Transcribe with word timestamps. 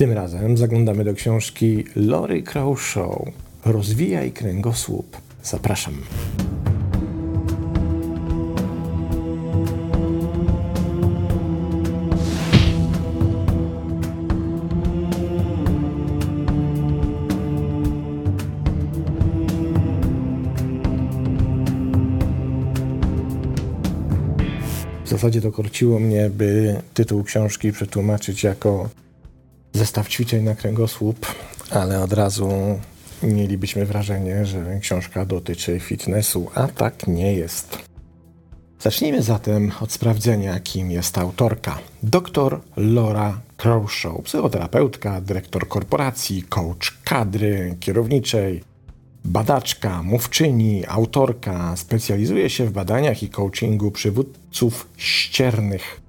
Tym 0.00 0.12
razem 0.12 0.56
zaglądamy 0.56 1.04
do 1.04 1.14
książki 1.14 1.84
Lory 1.96 2.42
Crowshaw 2.42 3.22
Rozwijaj 3.64 4.32
kręgosłup. 4.32 5.16
Zapraszam. 5.42 5.94
W 25.04 25.08
zasadzie 25.08 25.40
to 25.40 25.52
korciło 25.52 25.98
mnie, 25.98 26.30
by 26.30 26.80
tytuł 26.94 27.24
książki 27.24 27.72
przetłumaczyć 27.72 28.44
jako 28.44 28.88
zestaw 29.80 30.08
ćwiczeń 30.08 30.44
na 30.44 30.54
kręgosłup, 30.54 31.26
ale 31.70 32.02
od 32.02 32.12
razu 32.12 32.48
mielibyśmy 33.22 33.86
wrażenie, 33.86 34.46
że 34.46 34.78
książka 34.80 35.24
dotyczy 35.24 35.80
fitnessu, 35.80 36.50
a 36.54 36.68
tak 36.68 37.06
nie 37.06 37.32
jest. 37.34 37.78
Zacznijmy 38.80 39.22
zatem 39.22 39.72
od 39.80 39.92
sprawdzenia, 39.92 40.60
kim 40.60 40.90
jest 40.90 41.18
autorka. 41.18 41.78
Dr 42.02 42.60
Laura 42.76 43.40
Crowshaw, 43.56 44.22
psychoterapeutka, 44.22 45.20
dyrektor 45.20 45.68
korporacji, 45.68 46.42
coach 46.42 46.98
kadry 47.04 47.76
kierowniczej, 47.80 48.62
badaczka, 49.24 50.02
mówczyni, 50.02 50.86
autorka, 50.88 51.76
specjalizuje 51.76 52.50
się 52.50 52.64
w 52.66 52.72
badaniach 52.72 53.22
i 53.22 53.28
coachingu 53.28 53.90
przywódców 53.90 54.86
ściernych, 54.96 56.00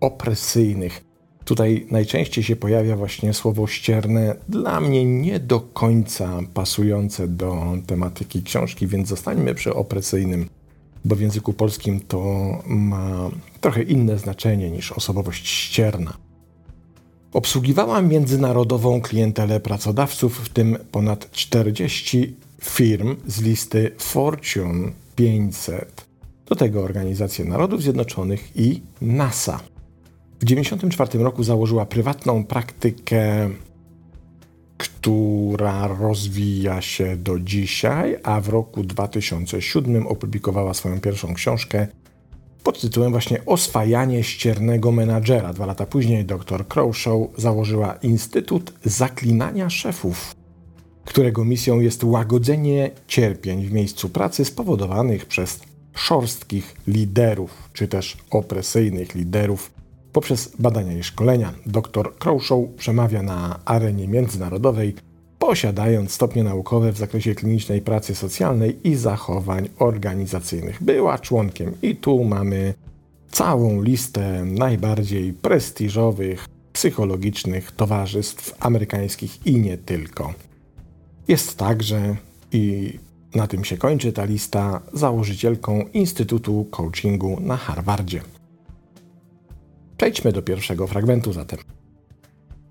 opresyjnych. 0.00 1.05
Tutaj 1.46 1.86
najczęściej 1.90 2.44
się 2.44 2.56
pojawia 2.56 2.96
właśnie 2.96 3.34
słowo 3.34 3.66
ścierne, 3.66 4.36
dla 4.48 4.80
mnie 4.80 5.04
nie 5.04 5.40
do 5.40 5.60
końca 5.60 6.40
pasujące 6.54 7.28
do 7.28 7.72
tematyki 7.86 8.42
książki, 8.42 8.86
więc 8.86 9.08
zostańmy 9.08 9.54
przy 9.54 9.74
opresyjnym, 9.74 10.48
bo 11.04 11.16
w 11.16 11.20
języku 11.20 11.52
polskim 11.52 12.00
to 12.00 12.22
ma 12.66 13.30
trochę 13.60 13.82
inne 13.82 14.18
znaczenie 14.18 14.70
niż 14.70 14.92
osobowość 14.92 15.48
ścierna. 15.48 16.16
Obsługiwała 17.32 18.02
międzynarodową 18.02 19.00
klientelę 19.00 19.60
pracodawców, 19.60 20.38
w 20.44 20.48
tym 20.48 20.78
ponad 20.92 21.30
40 21.30 22.36
firm 22.60 23.16
z 23.26 23.42
listy 23.42 23.90
Fortune 23.98 24.92
500. 25.16 26.06
Do 26.46 26.56
tego 26.56 26.82
Organizację 26.82 27.44
Narodów 27.44 27.82
Zjednoczonych 27.82 28.56
i 28.56 28.80
NASA. 29.00 29.60
W 30.36 30.44
1994 30.44 31.24
roku 31.24 31.44
założyła 31.44 31.86
prywatną 31.86 32.44
praktykę, 32.44 33.50
która 34.78 35.86
rozwija 35.86 36.80
się 36.80 37.16
do 37.16 37.38
dzisiaj, 37.38 38.16
a 38.22 38.40
w 38.40 38.48
roku 38.48 38.82
2007 38.82 40.06
opublikowała 40.06 40.74
swoją 40.74 41.00
pierwszą 41.00 41.34
książkę 41.34 41.86
pod 42.66 42.80
tytułem 42.80 43.12
właśnie 43.12 43.44
Oswajanie 43.46 44.24
ściernego 44.24 44.92
menadżera. 44.92 45.52
Dwa 45.52 45.66
lata 45.66 45.86
później 45.86 46.24
dr 46.24 46.68
Crowshaw 46.68 47.14
założyła 47.36 47.94
Instytut 48.02 48.72
Zaklinania 48.84 49.70
Szefów, 49.70 50.34
którego 51.04 51.44
misją 51.44 51.80
jest 51.80 52.04
łagodzenie 52.04 52.90
cierpień 53.06 53.66
w 53.66 53.72
miejscu 53.72 54.08
pracy 54.08 54.44
spowodowanych 54.44 55.26
przez 55.26 55.60
szorstkich 55.94 56.76
liderów, 56.86 57.70
czy 57.72 57.88
też 57.88 58.16
opresyjnych 58.30 59.14
liderów 59.14 59.75
poprzez 60.16 60.52
badania 60.58 60.92
i 60.92 61.02
szkolenia. 61.02 61.52
Dr 61.66 62.18
Crowshaw 62.18 62.58
przemawia 62.76 63.22
na 63.22 63.60
arenie 63.64 64.08
międzynarodowej, 64.08 64.94
posiadając 65.38 66.12
stopnie 66.12 66.44
naukowe 66.44 66.92
w 66.92 66.98
zakresie 66.98 67.34
klinicznej 67.34 67.80
pracy 67.80 68.14
socjalnej 68.14 68.88
i 68.88 68.94
zachowań 68.94 69.68
organizacyjnych. 69.78 70.82
Była 70.82 71.18
członkiem 71.18 71.74
i 71.82 71.96
tu 71.96 72.24
mamy 72.24 72.74
całą 73.30 73.82
listę 73.82 74.44
najbardziej 74.44 75.32
prestiżowych, 75.32 76.46
psychologicznych 76.72 77.72
towarzystw 77.72 78.54
amerykańskich 78.60 79.46
i 79.46 79.56
nie 79.56 79.78
tylko. 79.78 80.34
Jest 81.28 81.58
także, 81.58 82.16
i 82.52 82.92
na 83.34 83.46
tym 83.46 83.64
się 83.64 83.76
kończy 83.76 84.12
ta 84.12 84.24
lista, 84.24 84.80
założycielką 84.92 85.84
Instytutu 85.92 86.66
Coachingu 86.70 87.40
na 87.40 87.56
Harvardzie. 87.56 88.35
Przejdźmy 89.96 90.32
do 90.32 90.42
pierwszego 90.42 90.86
fragmentu 90.86 91.32
zatem. 91.32 91.58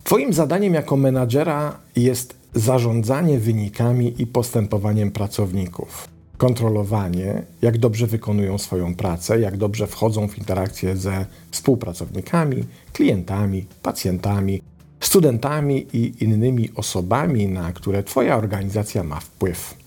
Twoim 0.04 0.34
zadaniem 0.34 0.74
jako 0.74 0.98
menadżera 0.98 1.80
jest 1.96 2.36
zarządzanie 2.54 3.40
wynikami 3.40 4.22
i 4.22 4.28
postępowaniem 4.28 5.12
pracowników, 5.12 6.08
kontrolowanie, 6.38 7.44
jak 7.62 7.78
dobrze 7.78 8.08
wykonują 8.08 8.58
swoją 8.58 8.96
pracę, 8.96 9.40
jak 9.40 9.58
dobrze 9.58 9.88
wchodzą 9.88 10.28
w 10.28 10.38
interakcję 10.38 10.98
ze 10.98 11.26
współpracownikami, 11.52 12.64
klientami, 12.94 13.66
pacjentami, 13.82 14.62
studentami 15.00 15.88
i 15.94 16.24
innymi 16.24 16.70
osobami, 16.76 17.48
na 17.48 17.74
które 17.74 18.04
Twoja 18.04 18.38
organizacja 18.38 19.04
ma 19.04 19.20
wpływ. 19.20 19.78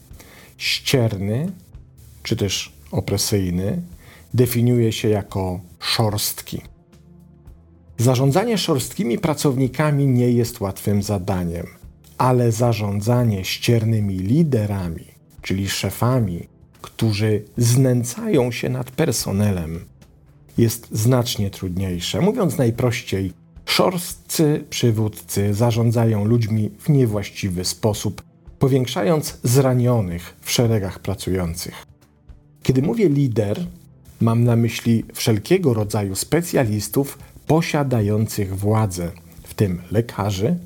Ścierny, 0.56 1.52
czy 2.22 2.36
też 2.36 2.72
opresyjny, 2.90 3.82
definiuje 4.34 4.92
się 4.92 5.08
jako 5.08 5.60
szorstki. 5.78 6.60
Zarządzanie 8.00 8.58
szorstkimi 8.58 9.18
pracownikami 9.18 10.06
nie 10.06 10.30
jest 10.30 10.60
łatwym 10.60 11.02
zadaniem, 11.02 11.66
ale 12.18 12.52
zarządzanie 12.52 13.44
ściernymi 13.44 14.18
liderami, 14.18 15.04
czyli 15.42 15.68
szefami, 15.68 16.48
którzy 16.82 17.44
znęcają 17.56 18.52
się 18.52 18.68
nad 18.68 18.90
personelem, 18.90 19.84
jest 20.58 20.88
znacznie 20.92 21.50
trudniejsze. 21.50 22.20
Mówiąc 22.20 22.58
najprościej, 22.58 23.32
szorstcy 23.66 24.64
przywódcy 24.70 25.54
zarządzają 25.54 26.24
ludźmi 26.24 26.70
w 26.78 26.88
niewłaściwy 26.88 27.64
sposób, 27.64 28.22
powiększając 28.58 29.38
zranionych 29.42 30.36
w 30.40 30.50
szeregach 30.50 30.98
pracujących. 30.98 31.86
Kiedy 32.62 32.82
mówię 32.82 33.08
lider, 33.08 33.66
mam 34.20 34.44
na 34.44 34.56
myśli 34.56 35.04
wszelkiego 35.14 35.74
rodzaju 35.74 36.14
specjalistów 36.14 37.18
posiadających 37.48 38.58
władzę, 38.58 39.10
w 39.42 39.54
tym 39.54 39.82
lekarzy, 39.90 40.56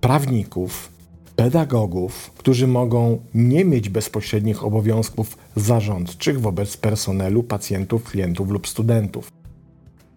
prawników, 0.00 0.92
pedagogów, 1.36 2.30
którzy 2.38 2.66
mogą 2.66 3.18
nie 3.34 3.64
mieć 3.64 3.88
bezpośrednich 3.88 4.64
obowiązków 4.64 5.38
zarządczych 5.56 6.40
wobec 6.40 6.76
personelu, 6.76 7.42
pacjentów, 7.42 8.04
klientów 8.04 8.50
lub 8.50 8.68
studentów. 8.68 9.32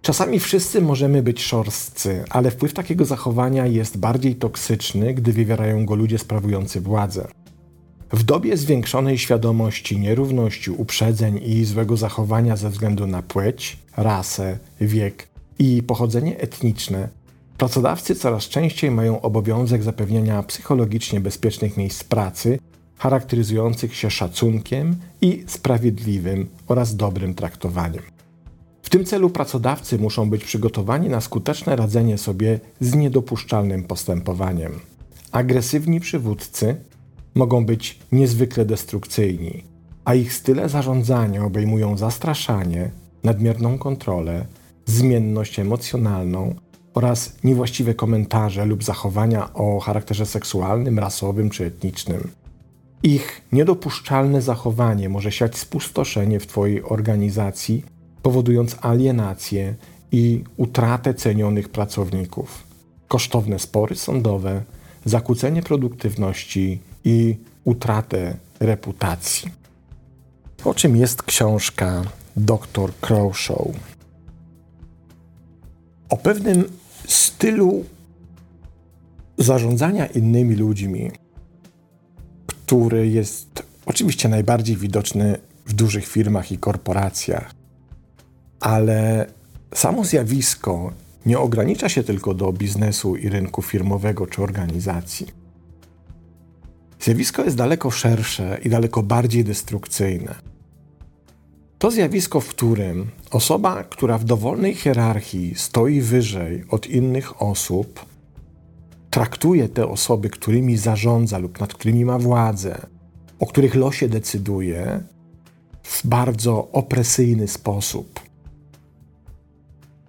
Czasami 0.01 0.39
wszyscy 0.39 0.81
możemy 0.81 1.23
być 1.23 1.43
szorstcy, 1.43 2.23
ale 2.29 2.51
wpływ 2.51 2.73
takiego 2.73 3.05
zachowania 3.05 3.65
jest 3.65 3.97
bardziej 3.97 4.35
toksyczny, 4.35 5.13
gdy 5.13 5.33
wywierają 5.33 5.85
go 5.85 5.95
ludzie 5.95 6.17
sprawujący 6.17 6.81
władzę. 6.81 7.27
W 8.11 8.23
dobie 8.23 8.57
zwiększonej 8.57 9.17
świadomości 9.17 9.99
nierówności, 9.99 10.71
uprzedzeń 10.71 11.39
i 11.43 11.65
złego 11.65 11.97
zachowania 11.97 12.55
ze 12.55 12.69
względu 12.69 13.07
na 13.07 13.21
płeć, 13.21 13.77
rasę, 13.97 14.59
wiek 14.81 15.34
i 15.59 15.83
pochodzenie 15.83 16.39
etniczne, 16.39 17.09
pracodawcy 17.57 18.15
coraz 18.15 18.43
częściej 18.43 18.91
mają 18.91 19.21
obowiązek 19.21 19.83
zapewnienia 19.83 20.43
psychologicznie 20.43 21.19
bezpiecznych 21.19 21.77
miejsc 21.77 22.03
pracy, 22.03 22.59
charakteryzujących 22.97 23.95
się 23.95 24.11
szacunkiem 24.11 24.95
i 25.21 25.43
sprawiedliwym 25.47 26.47
oraz 26.67 26.95
dobrym 26.95 27.35
traktowaniem. 27.35 28.03
W 28.81 28.89
tym 28.89 29.05
celu 29.05 29.29
pracodawcy 29.29 29.97
muszą 29.97 30.29
być 30.29 30.43
przygotowani 30.43 31.09
na 31.09 31.21
skuteczne 31.21 31.75
radzenie 31.75 32.17
sobie 32.17 32.59
z 32.79 32.95
niedopuszczalnym 32.95 33.83
postępowaniem. 33.83 34.79
Agresywni 35.31 35.99
przywódcy 35.99 36.75
mogą 37.35 37.65
być 37.65 37.99
niezwykle 38.11 38.65
destrukcyjni, 38.65 39.63
a 40.05 40.15
ich 40.15 40.33
style 40.33 40.69
zarządzania 40.69 41.45
obejmują 41.45 41.97
zastraszanie, 41.97 42.91
nadmierną 43.23 43.77
kontrolę, 43.77 44.45
zmienność 44.85 45.59
emocjonalną 45.59 46.55
oraz 46.93 47.35
niewłaściwe 47.43 47.93
komentarze 47.93 48.65
lub 48.65 48.83
zachowania 48.83 49.53
o 49.53 49.79
charakterze 49.79 50.25
seksualnym, 50.25 50.99
rasowym 50.99 51.49
czy 51.49 51.65
etnicznym. 51.65 52.31
Ich 53.03 53.41
niedopuszczalne 53.51 54.41
zachowanie 54.41 55.09
może 55.09 55.31
siać 55.31 55.57
spustoszenie 55.57 56.39
w 56.39 56.47
Twojej 56.47 56.83
organizacji, 56.83 57.85
powodując 58.21 58.77
alienację 58.81 59.75
i 60.11 60.43
utratę 60.57 61.13
cenionych 61.13 61.69
pracowników, 61.69 62.63
kosztowne 63.07 63.59
spory 63.59 63.95
sądowe, 63.95 64.63
zakłócenie 65.05 65.61
produktywności 65.61 66.79
i 67.03 67.37
utratę 67.63 68.37
reputacji. 68.59 69.51
O 70.63 70.73
czym 70.73 70.95
jest 70.95 71.23
książka 71.23 72.03
Dr. 72.37 72.91
Crowshaw? 73.01 73.94
O 76.09 76.17
pewnym 76.17 76.63
stylu 77.07 77.85
zarządzania 79.37 80.05
innymi 80.05 80.55
ludźmi, 80.55 81.11
który 82.47 83.09
jest 83.09 83.63
oczywiście 83.85 84.29
najbardziej 84.29 84.77
widoczny 84.77 85.37
w 85.65 85.73
dużych 85.73 86.07
firmach 86.07 86.51
i 86.51 86.57
korporacjach, 86.57 87.51
ale 88.59 89.27
samo 89.73 90.03
zjawisko 90.03 90.93
nie 91.25 91.39
ogranicza 91.39 91.89
się 91.89 92.03
tylko 92.03 92.33
do 92.33 92.53
biznesu 92.53 93.15
i 93.15 93.29
rynku 93.29 93.61
firmowego 93.61 94.27
czy 94.27 94.43
organizacji. 94.43 95.27
Zjawisko 96.99 97.43
jest 97.43 97.57
daleko 97.57 97.91
szersze 97.91 98.59
i 98.63 98.69
daleko 98.69 99.03
bardziej 99.03 99.43
destrukcyjne. 99.43 100.35
To 101.85 101.91
zjawisko, 101.91 102.39
w 102.39 102.47
którym 102.47 103.11
osoba, 103.31 103.83
która 103.83 104.17
w 104.17 104.23
dowolnej 104.23 104.75
hierarchii 104.75 105.55
stoi 105.55 106.01
wyżej 106.01 106.63
od 106.69 106.87
innych 106.87 107.41
osób, 107.41 108.05
traktuje 109.09 109.69
te 109.69 109.87
osoby, 109.87 110.29
którymi 110.29 110.77
zarządza 110.77 111.37
lub 111.37 111.59
nad 111.59 111.73
którymi 111.73 112.05
ma 112.05 112.19
władzę, 112.19 112.87
o 113.39 113.45
których 113.45 113.75
losie 113.75 114.09
decyduje, 114.09 115.03
w 115.83 116.07
bardzo 116.07 116.67
opresyjny 116.71 117.47
sposób. 117.47 118.19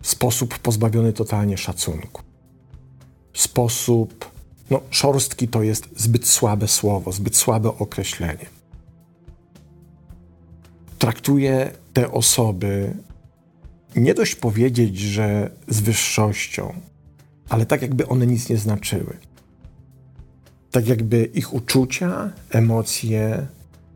Sposób 0.03 0.59
pozbawiony 0.59 1.13
totalnie 1.13 1.59
szacunku. 1.59 2.23
Sposób, 3.35 4.31
no, 4.71 4.81
szorstki 4.91 5.49
to 5.49 5.63
jest 5.63 5.89
zbyt 5.97 6.27
słabe 6.27 6.69
słowo, 6.69 7.13
zbyt 7.13 7.37
słabe 7.37 7.69
określenie. 7.79 8.56
Traktuje 11.07 11.71
te 11.93 12.11
osoby 12.11 12.95
nie 13.97 14.15
dość 14.15 14.35
powiedzieć, 14.35 14.99
że 14.99 15.51
z 15.69 15.81
wyższością, 15.81 16.73
ale 17.49 17.67
tak 17.67 17.83
jakby 17.83 18.07
one 18.07 18.27
nic 18.27 18.49
nie 18.49 18.57
znaczyły. 18.57 19.17
Tak 20.71 20.89
jakby 20.89 21.25
ich 21.25 21.55
uczucia, 21.55 22.31
emocje, 22.51 23.47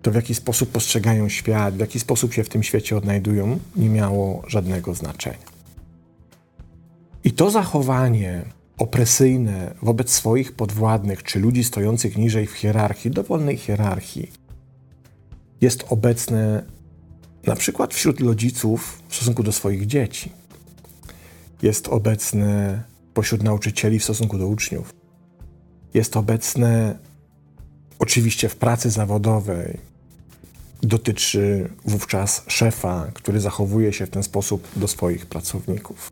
to 0.03 0.11
w 0.11 0.15
jaki 0.15 0.35
sposób 0.35 0.71
postrzegają 0.71 1.29
świat, 1.29 1.75
w 1.75 1.79
jaki 1.79 2.01
sposób 2.01 2.33
się 2.33 2.45
w 2.45 2.49
tym 2.49 2.63
świecie 2.63 2.97
odnajdują, 2.97 3.59
nie 3.77 3.89
miało 3.89 4.43
żadnego 4.47 4.95
znaczenia. 4.95 5.47
I 7.25 7.33
to 7.33 7.51
zachowanie 7.51 8.43
opresyjne 8.79 9.75
wobec 9.83 10.11
swoich 10.11 10.53
podwładnych 10.53 11.23
czy 11.23 11.39
ludzi 11.39 11.65
stojących 11.65 12.17
niżej 12.17 12.47
w 12.47 12.53
hierarchii, 12.53 13.11
dowolnej 13.11 13.57
hierarchii, 13.57 14.31
jest 15.61 15.85
obecne 15.89 16.63
na 17.47 17.57
przykład 17.57 17.95
wśród 17.95 18.21
rodziców 18.21 19.03
w 19.09 19.15
stosunku 19.15 19.43
do 19.43 19.53
swoich 19.53 19.87
dzieci. 19.87 20.33
Jest 21.63 21.89
obecne 21.89 22.83
pośród 23.15 23.43
nauczycieli 23.43 23.99
w 23.99 24.05
stosunku 24.05 24.39
do 24.39 24.47
uczniów. 24.47 24.95
Jest 25.95 26.17
obecne 26.17 26.99
oczywiście 27.99 28.49
w 28.49 28.57
pracy 28.57 28.91
zawodowej. 28.91 29.79
Dotyczy 30.83 31.71
wówczas 31.85 32.43
szefa, 32.47 33.11
który 33.15 33.41
zachowuje 33.41 33.93
się 33.93 34.07
w 34.07 34.11
ten 34.11 34.23
sposób 34.23 34.69
do 34.77 34.89
swoich 34.89 35.27
pracowników. 35.27 36.11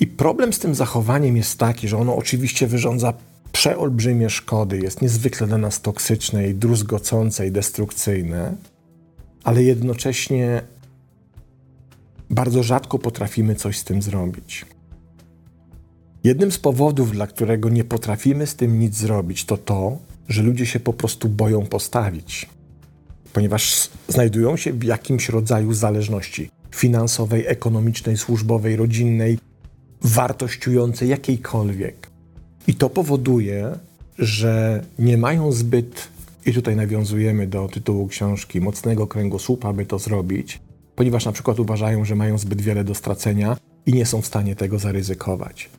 I 0.00 0.06
problem 0.06 0.52
z 0.52 0.58
tym 0.58 0.74
zachowaniem 0.74 1.36
jest 1.36 1.58
taki, 1.58 1.88
że 1.88 1.98
ono 1.98 2.16
oczywiście 2.16 2.66
wyrządza 2.66 3.12
przeolbrzymie 3.52 4.30
szkody, 4.30 4.78
jest 4.78 5.02
niezwykle 5.02 5.46
dla 5.46 5.58
nas 5.58 5.80
toksyczne 5.80 6.48
i 6.48 6.54
druzgocące 6.54 7.46
i 7.46 7.50
destrukcyjne, 7.50 8.54
ale 9.46 9.62
jednocześnie 9.62 10.62
bardzo 12.30 12.62
rzadko 12.62 12.98
potrafimy 12.98 13.54
coś 13.54 13.78
z 13.78 13.84
tym 13.84 14.02
zrobić. 14.02 14.66
Jednym 16.24 16.52
z 16.52 16.58
powodów, 16.58 17.12
dla 17.12 17.26
którego 17.26 17.68
nie 17.68 17.84
potrafimy 17.84 18.46
z 18.46 18.54
tym 18.54 18.78
nic 18.78 18.96
zrobić, 18.96 19.44
to 19.44 19.56
to, 19.56 19.98
że 20.28 20.42
ludzie 20.42 20.66
się 20.66 20.80
po 20.80 20.92
prostu 20.92 21.28
boją 21.28 21.66
postawić, 21.66 22.48
ponieważ 23.32 23.88
znajdują 24.08 24.56
się 24.56 24.72
w 24.72 24.84
jakimś 24.84 25.28
rodzaju 25.28 25.72
zależności 25.72 26.50
finansowej, 26.74 27.44
ekonomicznej, 27.46 28.16
służbowej, 28.16 28.76
rodzinnej, 28.76 29.38
wartościującej, 30.02 31.08
jakiejkolwiek. 31.08 32.10
I 32.66 32.74
to 32.74 32.90
powoduje, 32.90 33.78
że 34.18 34.84
nie 34.98 35.18
mają 35.18 35.52
zbyt, 35.52 36.08
i 36.46 36.52
tutaj 36.52 36.76
nawiązujemy 36.76 37.46
do 37.46 37.68
tytułu 37.68 38.08
książki, 38.08 38.60
mocnego 38.60 39.06
kręgosłupa, 39.06 39.72
by 39.72 39.86
to 39.86 39.98
zrobić, 39.98 40.60
ponieważ 40.96 41.24
na 41.24 41.32
przykład 41.32 41.60
uważają, 41.60 42.04
że 42.04 42.14
mają 42.14 42.38
zbyt 42.38 42.60
wiele 42.60 42.84
do 42.84 42.94
stracenia 42.94 43.56
i 43.86 43.92
nie 43.92 44.06
są 44.06 44.22
w 44.22 44.26
stanie 44.26 44.56
tego 44.56 44.78
zaryzykować. 44.78 45.70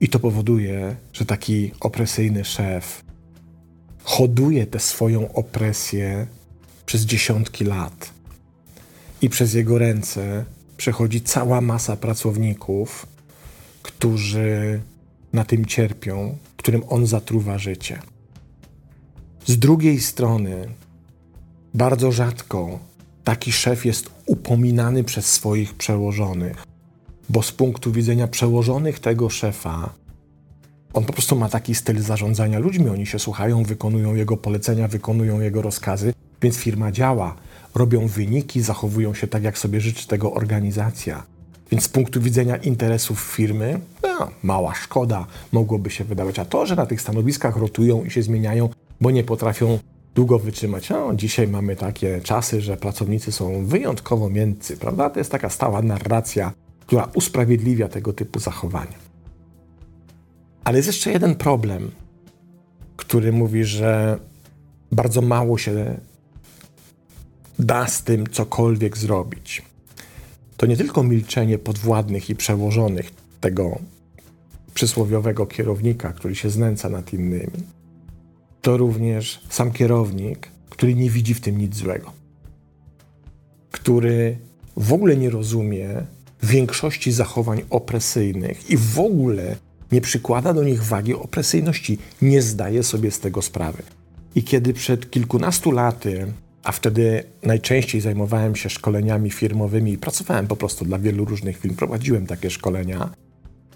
I 0.00 0.08
to 0.08 0.18
powoduje, 0.18 0.96
że 1.12 1.24
taki 1.24 1.72
opresyjny 1.80 2.44
szef 2.44 3.04
hoduje 4.04 4.66
tę 4.66 4.80
swoją 4.80 5.32
opresję 5.32 6.26
przez 6.86 7.02
dziesiątki 7.02 7.64
lat. 7.64 8.10
I 9.22 9.28
przez 9.28 9.54
jego 9.54 9.78
ręce 9.78 10.44
przechodzi 10.76 11.20
cała 11.20 11.60
masa 11.60 11.96
pracowników, 11.96 13.06
którzy 13.82 14.80
na 15.32 15.44
tym 15.44 15.66
cierpią, 15.66 16.38
którym 16.56 16.82
on 16.88 17.06
zatruwa 17.06 17.58
życie. 17.58 18.11
Z 19.46 19.58
drugiej 19.58 20.00
strony, 20.00 20.68
bardzo 21.74 22.12
rzadko 22.12 22.78
taki 23.24 23.52
szef 23.52 23.84
jest 23.84 24.10
upominany 24.26 25.04
przez 25.04 25.26
swoich 25.26 25.74
przełożonych, 25.74 26.64
bo 27.28 27.42
z 27.42 27.52
punktu 27.52 27.92
widzenia 27.92 28.28
przełożonych 28.28 28.98
tego 28.98 29.30
szefa, 29.30 29.94
on 30.94 31.04
po 31.04 31.12
prostu 31.12 31.36
ma 31.36 31.48
taki 31.48 31.74
styl 31.74 32.00
zarządzania 32.00 32.58
ludźmi. 32.58 32.88
Oni 32.88 33.06
się 33.06 33.18
słuchają, 33.18 33.62
wykonują 33.62 34.14
jego 34.14 34.36
polecenia, 34.36 34.88
wykonują 34.88 35.40
jego 35.40 35.62
rozkazy, 35.62 36.14
więc 36.42 36.56
firma 36.56 36.92
działa, 36.92 37.36
robią 37.74 38.06
wyniki, 38.06 38.62
zachowują 38.62 39.14
się 39.14 39.26
tak, 39.26 39.42
jak 39.42 39.58
sobie 39.58 39.80
życzy 39.80 40.06
tego 40.06 40.32
organizacja. 40.32 41.22
Więc 41.70 41.84
z 41.84 41.88
punktu 41.88 42.20
widzenia 42.20 42.56
interesów 42.56 43.20
firmy, 43.20 43.80
no, 44.02 44.30
mała 44.42 44.74
szkoda 44.74 45.26
mogłoby 45.52 45.90
się 45.90 46.04
wydawać. 46.04 46.38
A 46.38 46.44
to, 46.44 46.66
że 46.66 46.76
na 46.76 46.86
tych 46.86 47.00
stanowiskach 47.00 47.56
rotują 47.56 48.04
i 48.04 48.10
się 48.10 48.22
zmieniają, 48.22 48.68
bo 49.02 49.10
nie 49.10 49.24
potrafią 49.24 49.78
długo 50.14 50.38
wytrzymać. 50.38 50.90
No, 50.90 51.14
dzisiaj 51.14 51.48
mamy 51.48 51.76
takie 51.76 52.20
czasy, 52.20 52.60
że 52.60 52.76
pracownicy 52.76 53.32
są 53.32 53.66
wyjątkowo 53.66 54.30
miękcy, 54.30 54.76
prawda? 54.76 55.10
To 55.10 55.20
jest 55.20 55.30
taka 55.30 55.50
stała 55.50 55.82
narracja, 55.82 56.52
która 56.80 57.08
usprawiedliwia 57.14 57.88
tego 57.88 58.12
typu 58.12 58.38
zachowania. 58.38 58.98
Ale 60.64 60.76
jest 60.76 60.86
jeszcze 60.86 61.12
jeden 61.12 61.34
problem, 61.34 61.90
który 62.96 63.32
mówi, 63.32 63.64
że 63.64 64.18
bardzo 64.92 65.22
mało 65.22 65.58
się 65.58 66.00
da 67.58 67.86
z 67.86 68.02
tym 68.02 68.26
cokolwiek 68.26 68.98
zrobić 68.98 69.62
to 70.62 70.66
nie 70.66 70.76
tylko 70.76 71.02
milczenie 71.02 71.58
podwładnych 71.58 72.30
i 72.30 72.34
przełożonych 72.34 73.10
tego 73.40 73.78
przysłowiowego 74.74 75.46
kierownika, 75.46 76.12
który 76.12 76.34
się 76.34 76.50
znęca 76.50 76.88
nad 76.88 77.12
innymi, 77.12 77.62
to 78.62 78.76
również 78.76 79.40
sam 79.48 79.72
kierownik, 79.72 80.48
który 80.70 80.94
nie 80.94 81.10
widzi 81.10 81.34
w 81.34 81.40
tym 81.40 81.58
nic 81.58 81.76
złego, 81.76 82.12
który 83.70 84.38
w 84.76 84.92
ogóle 84.92 85.16
nie 85.16 85.30
rozumie 85.30 85.88
większości 86.42 87.12
zachowań 87.12 87.62
opresyjnych 87.70 88.70
i 88.70 88.76
w 88.76 89.00
ogóle 89.00 89.56
nie 89.92 90.00
przykłada 90.00 90.54
do 90.54 90.64
nich 90.64 90.84
wagi 90.84 91.14
opresyjności, 91.14 91.98
nie 92.22 92.42
zdaje 92.42 92.82
sobie 92.82 93.10
z 93.10 93.20
tego 93.20 93.42
sprawy. 93.42 93.82
I 94.34 94.42
kiedy 94.42 94.72
przed 94.72 95.10
kilkunastu 95.10 95.70
laty 95.70 96.32
a 96.62 96.72
wtedy 96.72 97.24
najczęściej 97.42 98.00
zajmowałem 98.00 98.56
się 98.56 98.70
szkoleniami 98.70 99.30
firmowymi 99.30 99.92
i 99.92 99.98
pracowałem 99.98 100.46
po 100.46 100.56
prostu 100.56 100.84
dla 100.84 100.98
wielu 100.98 101.24
różnych 101.24 101.58
firm, 101.58 101.74
prowadziłem 101.74 102.26
takie 102.26 102.50
szkolenia. 102.50 103.10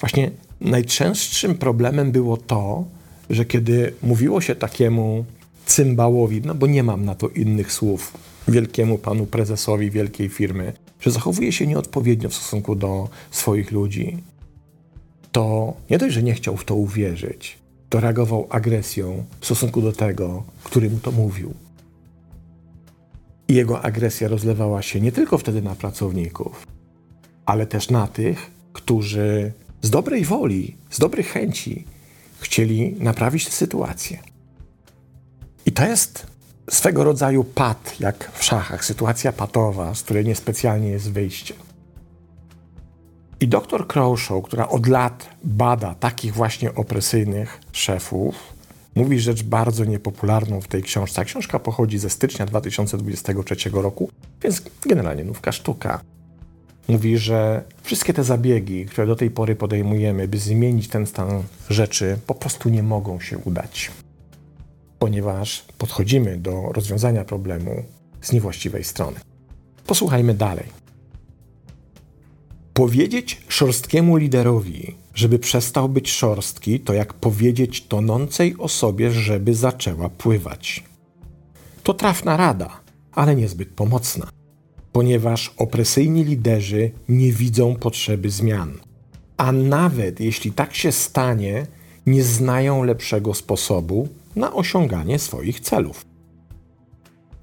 Właśnie 0.01 0.31
najczęstszym 0.61 1.55
problemem 1.55 2.13
było 2.13 2.37
to, 2.37 2.85
że 3.31 3.45
kiedy 3.45 3.93
mówiło 4.03 4.41
się 4.41 4.55
takiemu 4.55 5.25
cymbałowi, 5.67 6.43
no 6.45 6.55
bo 6.55 6.67
nie 6.67 6.83
mam 6.83 7.05
na 7.05 7.15
to 7.15 7.29
innych 7.29 7.73
słów, 7.73 8.13
wielkiemu 8.49 8.99
panu 8.99 9.27
prezesowi 9.27 9.91
wielkiej 9.91 10.29
firmy, 10.29 10.73
że 11.01 11.11
zachowuje 11.11 11.53
się 11.53 11.67
nieodpowiednio 11.67 12.29
w 12.29 12.35
stosunku 12.35 12.75
do 12.75 13.09
swoich 13.31 13.73
ludzi, 13.73 14.17
to 15.33 15.75
nie 15.91 15.99
dość, 15.99 16.15
że 16.15 16.23
nie 16.23 16.35
chciał 16.35 16.57
w 16.57 16.65
to 16.65 16.75
uwierzyć, 16.75 17.59
to 17.89 18.01
reagował 18.01 18.47
agresją 18.51 19.25
w 19.41 19.45
stosunku 19.45 19.83
do 19.83 19.93
tego, 19.93 20.43
który 20.65 20.91
mu 20.91 20.99
to 20.99 21.13
mówił. 21.13 21.55
I 23.49 23.55
jego 23.55 23.83
agresja 23.83 24.29
rozlewała 24.29 24.83
się 24.83 25.01
nie 25.01 25.13
tylko 25.13 25.39
wtedy 25.39 25.63
na 25.63 25.75
pracowników, 25.75 26.67
ale 27.47 27.67
też 27.67 27.91
na 27.91 28.07
tych, 28.07 28.51
którzy 28.73 29.53
z 29.83 29.91
dobrej 29.91 30.25
woli, 30.25 30.77
z 30.91 30.99
dobrych 30.99 31.27
chęci 31.29 31.85
chcieli 32.41 32.97
naprawić 32.99 33.45
tę 33.45 33.51
sytuację. 33.51 34.19
I 35.67 35.73
to 35.73 35.87
jest 35.87 36.27
swego 36.71 37.05
rodzaju 37.05 37.45
pad, 37.45 37.95
jak 38.01 38.31
w 38.35 38.45
szachach, 38.45 38.85
sytuacja 38.85 39.33
patowa, 39.33 39.95
z 39.95 40.03
której 40.03 40.25
niespecjalnie 40.25 40.89
jest 40.89 41.13
wyjście. 41.13 41.55
I 43.41 43.49
doktor 43.49 43.87
Crowshaw, 43.87 44.43
która 44.43 44.69
od 44.69 44.87
lat 44.87 45.29
bada 45.45 45.95
takich 45.95 46.35
właśnie 46.35 46.75
opresyjnych 46.75 47.61
szefów, 47.73 48.35
mówi 48.95 49.21
rzecz 49.21 49.43
bardzo 49.43 49.85
niepopularną 49.85 50.61
w 50.61 50.69
tej 50.69 50.83
książce. 50.83 51.25
Książka 51.25 51.59
pochodzi 51.59 51.99
ze 51.99 52.11
stycznia 52.11 52.47
2023 52.47 53.71
roku, 53.71 54.11
więc 54.43 54.63
generalnie 54.87 55.25
nówka 55.25 55.53
sztuka. 55.53 56.01
Mówi, 56.89 57.19
że 57.19 57.65
wszystkie 57.83 58.15
te 58.15 58.25
zabiegi, 58.25 58.87
które 58.87 59.07
do 59.07 59.17
tej 59.17 59.31
pory 59.31 59.57
podejmujemy, 59.57 60.29
by 60.29 60.39
zmienić 60.39 60.89
ten 60.89 61.07
stan 61.07 61.43
rzeczy, 61.71 62.19
po 62.27 62.35
prostu 62.35 62.69
nie 62.69 62.83
mogą 62.83 63.21
się 63.21 63.39
udać, 63.39 63.91
ponieważ 64.99 65.65
podchodzimy 65.79 66.37
do 66.37 66.73
rozwiązania 66.73 67.25
problemu 67.25 67.83
z 68.23 68.33
niewłaściwej 68.33 68.85
strony. 68.85 69.21
Posłuchajmy 69.87 70.35
dalej. 70.35 70.67
Powiedzieć 72.75 73.43
szorstkiemu 73.49 74.17
liderowi, 74.17 74.95
żeby 75.15 75.39
przestał 75.39 75.89
być 75.89 76.11
szorstki, 76.13 76.81
to 76.81 76.93
jak 76.95 77.15
powiedzieć 77.15 77.87
tonącej 77.87 78.55
osobie, 78.59 79.11
żeby 79.11 79.55
zaczęła 79.55 80.09
pływać. 80.09 80.85
To 81.83 81.95
trafna 81.95 82.37
rada, 82.37 82.81
ale 83.13 83.37
niezbyt 83.37 83.69
pomocna, 83.69 84.27
ponieważ 84.97 85.55
opresyjni 85.57 86.25
liderzy 86.25 86.91
nie 87.09 87.33
widzą 87.33 87.75
potrzeby 87.75 88.31
zmian. 88.31 88.73
A 89.37 89.53
nawet 89.53 90.21
jeśli 90.21 90.53
tak 90.53 90.75
się 90.75 90.93
stanie, 90.93 91.67
nie 92.07 92.23
znają 92.23 92.85
lepszego 92.85 93.35
sposobu 93.35 94.09
na 94.37 94.55
osiąganie 94.55 95.19
swoich 95.19 95.61
celów. 95.61 96.05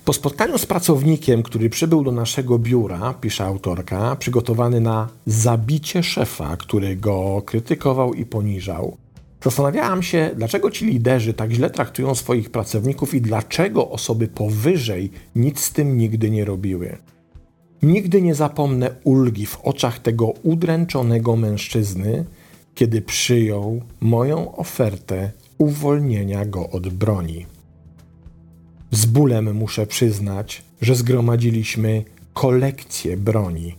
Po 0.06 0.14
spotkaniu 0.14 0.58
z 0.58 0.66
pracownikiem, 0.66 1.44
który 1.44 1.70
przybył 1.70 2.04
do 2.04 2.12
naszego 2.12 2.60
biura, 2.60 3.14
pisze 3.22 3.46
autorka, 3.46 4.16
przygotowany 4.16 4.82
na 4.82 5.10
zabicie 5.26 6.04
szefa, 6.04 6.58
który 6.58 6.96
go 6.96 7.42
krytykował 7.46 8.14
i 8.14 8.26
poniżał, 8.26 8.98
zastanawiałam 9.44 10.04
się, 10.04 10.32
dlaczego 10.36 10.72
ci 10.72 10.86
liderzy 10.86 11.34
tak 11.34 11.52
źle 11.52 11.70
traktują 11.70 12.16
swoich 12.16 12.50
pracowników 12.50 13.14
i 13.14 13.22
dlaczego 13.22 13.90
osoby 13.90 14.28
powyżej 14.28 15.12
nic 15.36 15.60
z 15.60 15.72
tym 15.72 15.98
nigdy 15.98 16.30
nie 16.30 16.46
robiły. 16.46 16.98
Nigdy 17.84 18.22
nie 18.22 18.36
zapomnę 18.36 18.96
ulgi 19.04 19.46
w 19.46 19.62
oczach 19.62 20.00
tego 20.00 20.28
udręczonego 20.28 21.36
mężczyzny, 21.36 22.26
kiedy 22.76 23.02
przyjął 23.02 23.82
moją 24.02 24.56
ofertę 24.56 25.32
uwolnienia 25.58 26.46
go 26.46 26.70
od 26.70 26.90
broni. 26.90 27.46
Z 28.92 29.06
bólem 29.06 29.56
muszę 29.56 29.88
przyznać, 29.88 30.64
że 30.82 30.96
zgromadziliśmy 30.96 32.04
kolekcję 32.34 33.18
broni 33.18 33.76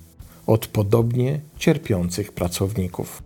od 0.46 0.66
podobnie 0.66 1.40
cierpiących 1.58 2.32
pracowników. 2.32 3.22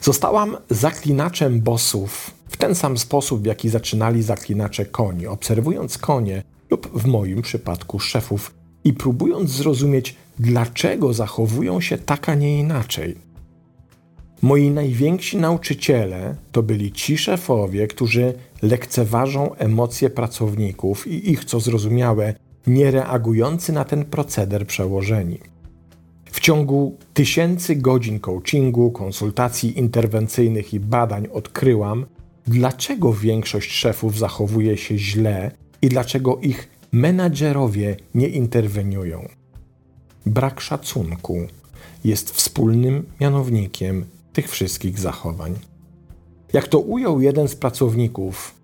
Zostałam 0.00 0.56
zaklinaczem 0.70 1.60
bossów 1.60 2.30
w 2.48 2.56
ten 2.56 2.74
sam 2.74 2.98
sposób, 2.98 3.42
w 3.42 3.46
jaki 3.46 3.68
zaczynali 3.68 4.22
zaklinacze 4.22 4.86
koni, 4.86 5.26
obserwując 5.26 5.98
konie 5.98 6.42
lub 6.70 7.00
w 7.00 7.06
moim 7.06 7.42
przypadku 7.42 7.98
szefów 7.98 8.54
i 8.86 8.92
próbując 8.92 9.50
zrozumieć, 9.50 10.16
dlaczego 10.38 11.12
zachowują 11.12 11.80
się 11.80 11.98
tak, 11.98 12.28
a 12.28 12.34
nie 12.34 12.58
inaczej. 12.58 13.16
Moi 14.42 14.70
najwięksi 14.70 15.36
nauczyciele 15.36 16.36
to 16.52 16.62
byli 16.62 16.92
ci 16.92 17.18
szefowie, 17.18 17.86
którzy 17.86 18.34
lekceważą 18.62 19.54
emocje 19.54 20.10
pracowników 20.10 21.06
i 21.06 21.30
ich, 21.30 21.44
co 21.44 21.60
zrozumiałe, 21.60 22.34
nie 22.66 22.90
reagujący 22.90 23.72
na 23.72 23.84
ten 23.84 24.04
proceder 24.04 24.66
przełożeni. 24.66 25.38
W 26.24 26.40
ciągu 26.40 26.96
tysięcy 27.14 27.76
godzin 27.76 28.20
coachingu, 28.20 28.90
konsultacji 28.90 29.78
interwencyjnych 29.78 30.74
i 30.74 30.80
badań 30.80 31.28
odkryłam, 31.32 32.06
dlaczego 32.46 33.12
większość 33.12 33.72
szefów 33.72 34.18
zachowuje 34.18 34.76
się 34.76 34.98
źle 34.98 35.50
i 35.82 35.88
dlaczego 35.88 36.36
ich 36.36 36.75
menadżerowie 36.96 37.96
nie 38.14 38.28
interweniują. 38.28 39.28
Brak 40.26 40.60
szacunku 40.60 41.46
jest 42.04 42.30
wspólnym 42.30 43.06
mianownikiem 43.20 44.04
tych 44.32 44.50
wszystkich 44.50 44.98
zachowań. 44.98 45.54
Jak 46.52 46.68
to 46.68 46.78
ujął 46.78 47.20
jeden 47.20 47.48
z 47.48 47.56
pracowników, 47.56 48.54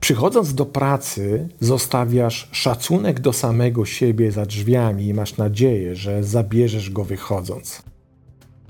przychodząc 0.00 0.54
do 0.54 0.66
pracy, 0.66 1.48
zostawiasz 1.60 2.48
szacunek 2.52 3.20
do 3.20 3.32
samego 3.32 3.84
siebie 3.84 4.32
za 4.32 4.46
drzwiami 4.46 5.06
i 5.06 5.14
masz 5.14 5.36
nadzieję, 5.36 5.96
że 5.96 6.24
zabierzesz 6.24 6.90
go 6.90 7.04
wychodząc. 7.04 7.82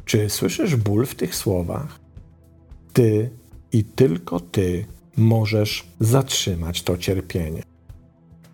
Czy 0.04 0.31
słyszysz 0.31 0.76
ból 0.76 1.07
w 1.07 1.14
tych 1.14 1.35
słowach? 1.35 2.00
Ty 2.92 3.31
i 3.73 3.85
tylko 3.85 4.40
ty 4.40 4.85
możesz 5.16 5.87
zatrzymać 6.00 6.83
to 6.83 6.99
cierpienie. 6.99 7.71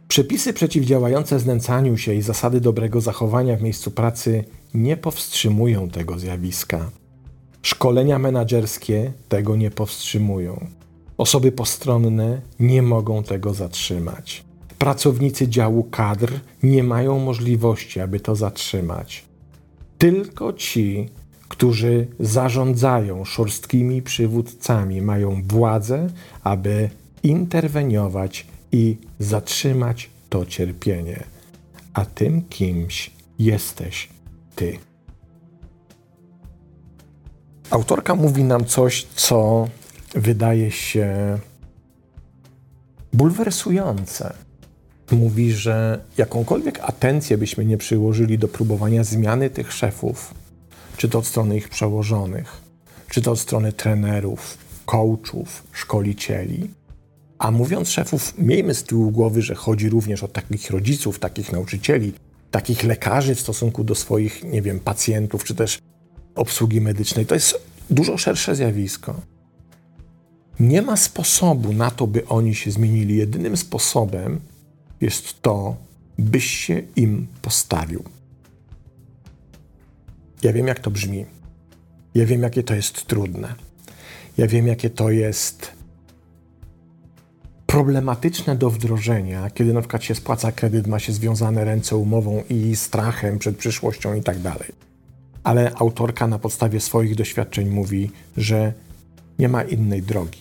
Przepisy 0.08 0.52
przeciwdziałające 0.52 1.38
znęcaniu 1.38 1.96
się 1.96 2.14
i 2.14 2.22
zasady 2.22 2.60
dobrego 2.60 3.00
zachowania 3.00 3.56
w 3.56 3.62
miejscu 3.62 3.90
pracy 3.90 4.44
nie 4.74 4.96
powstrzymują 4.96 5.90
tego 5.90 6.18
zjawiska. 6.18 6.90
Szkolenia 7.62 8.18
menedżerskie 8.18 9.12
tego 9.28 9.56
nie 9.56 9.70
powstrzymują. 9.70 10.66
Osoby 11.18 11.52
postronne 11.52 12.40
nie 12.60 12.82
mogą 12.82 13.22
tego 13.22 13.54
zatrzymać. 13.54 14.44
Pracownicy 14.78 15.48
działu 15.48 15.84
kadr 15.84 16.32
nie 16.62 16.82
mają 16.82 17.18
możliwości, 17.18 18.00
aby 18.00 18.20
to 18.20 18.36
zatrzymać. 18.36 19.24
Tylko 19.98 20.52
ci, 20.52 21.08
którzy 21.48 22.06
zarządzają 22.20 23.24
szorstkimi 23.24 24.02
przywódcami, 24.02 25.02
mają 25.02 25.42
władzę, 25.42 26.06
aby 26.44 26.90
interweniować 27.22 28.46
i 28.72 28.96
zatrzymać 29.18 30.10
to 30.28 30.46
cierpienie. 30.46 31.24
A 31.94 32.04
tym 32.04 32.42
kimś 32.42 33.10
jesteś 33.38 34.08
ty. 34.56 34.78
Autorka 37.70 38.14
mówi 38.14 38.44
nam 38.44 38.64
coś, 38.64 39.06
co 39.14 39.68
wydaje 40.14 40.70
się 40.70 41.38
bulwersujące. 43.12 44.34
Mówi, 45.10 45.52
że 45.52 46.04
jakąkolwiek 46.18 46.80
atencję 46.82 47.38
byśmy 47.38 47.64
nie 47.64 47.76
przyłożyli 47.78 48.38
do 48.38 48.48
próbowania 48.48 49.04
zmiany 49.04 49.50
tych 49.50 49.72
szefów, 49.72 50.34
czy 50.96 51.08
to 51.08 51.18
od 51.18 51.26
strony 51.26 51.56
ich 51.56 51.68
przełożonych, 51.68 52.62
czy 53.10 53.22
to 53.22 53.32
od 53.32 53.40
strony 53.40 53.72
trenerów, 53.72 54.58
coachów, 54.86 55.62
szkolicieli. 55.72 56.70
A 57.38 57.50
mówiąc 57.50 57.88
szefów, 57.88 58.38
miejmy 58.38 58.74
z 58.74 58.82
tyłu 58.82 59.10
głowy, 59.10 59.42
że 59.42 59.54
chodzi 59.54 59.88
również 59.88 60.22
o 60.22 60.28
takich 60.28 60.70
rodziców, 60.70 61.18
takich 61.18 61.52
nauczycieli, 61.52 62.12
takich 62.50 62.84
lekarzy 62.84 63.34
w 63.34 63.40
stosunku 63.40 63.84
do 63.84 63.94
swoich, 63.94 64.44
nie 64.44 64.62
wiem, 64.62 64.80
pacjentów, 64.80 65.44
czy 65.44 65.54
też 65.54 65.78
obsługi 66.34 66.80
medycznej. 66.80 67.26
To 67.26 67.34
jest 67.34 67.60
dużo 67.90 68.18
szersze 68.18 68.56
zjawisko. 68.56 69.20
Nie 70.60 70.82
ma 70.82 70.96
sposobu 70.96 71.72
na 71.72 71.90
to, 71.90 72.06
by 72.06 72.26
oni 72.26 72.54
się 72.54 72.70
zmienili. 72.70 73.16
Jedynym 73.16 73.56
sposobem 73.56 74.40
jest 75.00 75.42
to, 75.42 75.76
byś 76.18 76.44
się 76.44 76.82
im 76.96 77.26
postawił. 77.42 78.04
Ja 80.42 80.52
wiem, 80.52 80.66
jak 80.66 80.80
to 80.80 80.90
brzmi. 80.90 81.26
Ja 82.14 82.26
wiem, 82.26 82.42
jakie 82.42 82.62
to 82.62 82.74
jest 82.74 83.06
trudne. 83.06 83.54
Ja 84.38 84.46
wiem, 84.46 84.66
jakie 84.66 84.90
to 84.90 85.10
jest 85.10 85.77
problematyczne 87.68 88.56
do 88.56 88.70
wdrożenia, 88.70 89.50
kiedy 89.50 89.72
na 89.72 89.80
przykład 89.80 90.04
się 90.04 90.14
spłaca 90.14 90.52
kredyt, 90.52 90.86
ma 90.86 90.98
się 90.98 91.12
związane 91.12 91.64
ręce 91.64 91.96
umową 91.96 92.42
i 92.50 92.76
strachem 92.76 93.38
przed 93.38 93.56
przyszłością 93.56 94.14
i 94.14 94.22
tak 94.22 94.38
dalej 94.38 94.72
ale 95.48 95.72
autorka 95.74 96.26
na 96.26 96.38
podstawie 96.38 96.80
swoich 96.80 97.14
doświadczeń 97.14 97.68
mówi, 97.68 98.10
że 98.36 98.72
nie 99.38 99.48
ma 99.48 99.62
innej 99.62 100.02
drogi. 100.02 100.40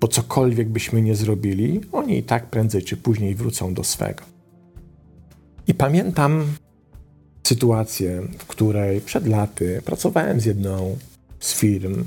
Bo 0.00 0.08
cokolwiek 0.08 0.68
byśmy 0.68 1.02
nie 1.02 1.16
zrobili, 1.16 1.80
oni 1.92 2.18
i 2.18 2.22
tak 2.22 2.46
prędzej 2.46 2.82
czy 2.82 2.96
później 2.96 3.34
wrócą 3.34 3.74
do 3.74 3.84
swego. 3.84 4.22
I 5.66 5.74
pamiętam 5.74 6.46
sytuację, 7.46 8.22
w 8.38 8.46
której 8.46 9.00
przed 9.00 9.26
laty 9.26 9.82
pracowałem 9.84 10.40
z 10.40 10.44
jedną 10.44 10.96
z 11.40 11.54
firm, 11.54 12.04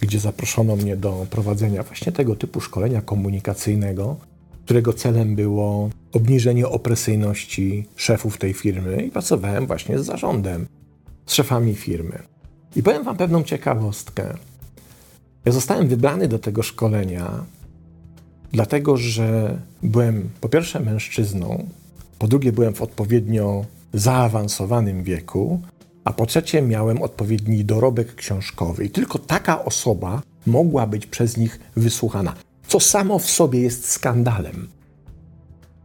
gdzie 0.00 0.20
zaproszono 0.20 0.76
mnie 0.76 0.96
do 0.96 1.26
prowadzenia 1.30 1.82
właśnie 1.82 2.12
tego 2.12 2.36
typu 2.36 2.60
szkolenia 2.60 3.02
komunikacyjnego, 3.02 4.16
którego 4.64 4.92
celem 4.92 5.34
było 5.34 5.90
obniżenie 6.12 6.68
opresyjności 6.68 7.86
szefów 7.96 8.38
tej 8.38 8.52
firmy 8.52 9.02
i 9.02 9.10
pracowałem 9.10 9.66
właśnie 9.66 9.98
z 9.98 10.06
zarządem, 10.06 10.66
z 11.26 11.34
szefami 11.34 11.74
firmy. 11.74 12.18
I 12.76 12.82
powiem 12.82 13.04
Wam 13.04 13.16
pewną 13.16 13.42
ciekawostkę. 13.42 14.34
Ja 15.44 15.52
zostałem 15.52 15.88
wybrany 15.88 16.28
do 16.28 16.38
tego 16.38 16.62
szkolenia, 16.62 17.44
dlatego 18.52 18.96
że 18.96 19.58
byłem 19.82 20.30
po 20.40 20.48
pierwsze 20.48 20.80
mężczyzną, 20.80 21.66
po 22.18 22.28
drugie 22.28 22.52
byłem 22.52 22.74
w 22.74 22.82
odpowiednio 22.82 23.64
zaawansowanym 23.92 25.02
wieku 25.02 25.60
A 26.06 26.12
po 26.12 26.26
trzecie, 26.26 26.62
miałem 26.62 27.02
odpowiedni 27.02 27.64
dorobek 27.64 28.14
książkowy. 28.14 28.84
I 28.84 28.90
tylko 28.90 29.18
taka 29.18 29.64
osoba 29.64 30.22
mogła 30.46 30.86
być 30.86 31.06
przez 31.06 31.36
nich 31.36 31.60
wysłuchana. 31.76 32.34
Co 32.66 32.80
samo 32.80 33.18
w 33.18 33.30
sobie 33.30 33.60
jest 33.60 33.90
skandalem. 33.90 34.68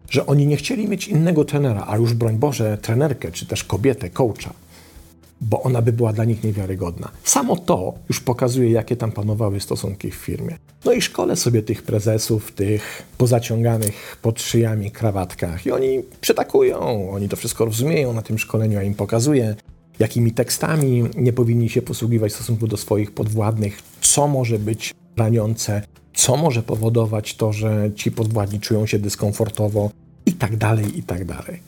Że 0.09 0.25
oni 0.25 0.47
nie 0.47 0.57
chcieli 0.57 0.87
mieć 0.87 1.07
innego 1.07 1.45
trenera, 1.45 1.85
a 1.87 1.97
już 1.97 2.13
broń 2.13 2.37
Boże, 2.37 2.77
trenerkę, 2.77 3.31
czy 3.31 3.45
też 3.45 3.63
kobietę, 3.63 4.09
coacha 4.09 4.53
bo 5.41 5.63
ona 5.63 5.81
by 5.81 5.93
była 5.93 6.13
dla 6.13 6.25
nich 6.25 6.43
niewiarygodna. 6.43 7.11
Samo 7.23 7.57
to 7.57 7.93
już 8.09 8.19
pokazuje, 8.19 8.71
jakie 8.71 8.95
tam 8.95 9.11
panowały 9.11 9.59
stosunki 9.59 10.11
w 10.11 10.15
firmie. 10.15 10.57
No 10.85 10.91
i 10.91 11.01
szkole 11.01 11.35
sobie 11.35 11.61
tych 11.61 11.83
prezesów, 11.83 12.51
tych 12.51 13.03
pozaciąganych 13.17 14.17
pod 14.21 14.41
szyjami 14.41 14.91
krawatkach 14.91 15.65
i 15.65 15.71
oni 15.71 16.03
przytakują, 16.21 17.11
oni 17.11 17.29
to 17.29 17.35
wszystko 17.35 17.65
rozumieją 17.65 18.13
na 18.13 18.21
tym 18.21 18.39
szkoleniu, 18.39 18.73
ja 18.73 18.83
im 18.83 18.95
pokazuję, 18.95 19.55
jakimi 20.01 20.31
tekstami 20.31 21.03
nie 21.17 21.33
powinni 21.33 21.69
się 21.69 21.81
posługiwać 21.81 22.31
w 22.31 22.35
stosunku 22.35 22.67
do 22.67 22.77
swoich 22.77 23.11
podwładnych, 23.11 23.81
co 24.01 24.27
może 24.27 24.59
być 24.59 24.93
raniące, 25.17 25.81
co 26.13 26.37
może 26.37 26.63
powodować 26.63 27.35
to, 27.35 27.53
że 27.53 27.91
ci 27.95 28.11
podwładni 28.11 28.59
czują 28.59 28.85
się 28.85 28.99
dyskomfortowo 28.99 29.91
i 30.25 30.33
tak 30.33 30.57
dalej, 30.57 30.97
i 30.99 31.03
tak 31.03 31.25
dalej. 31.25 31.59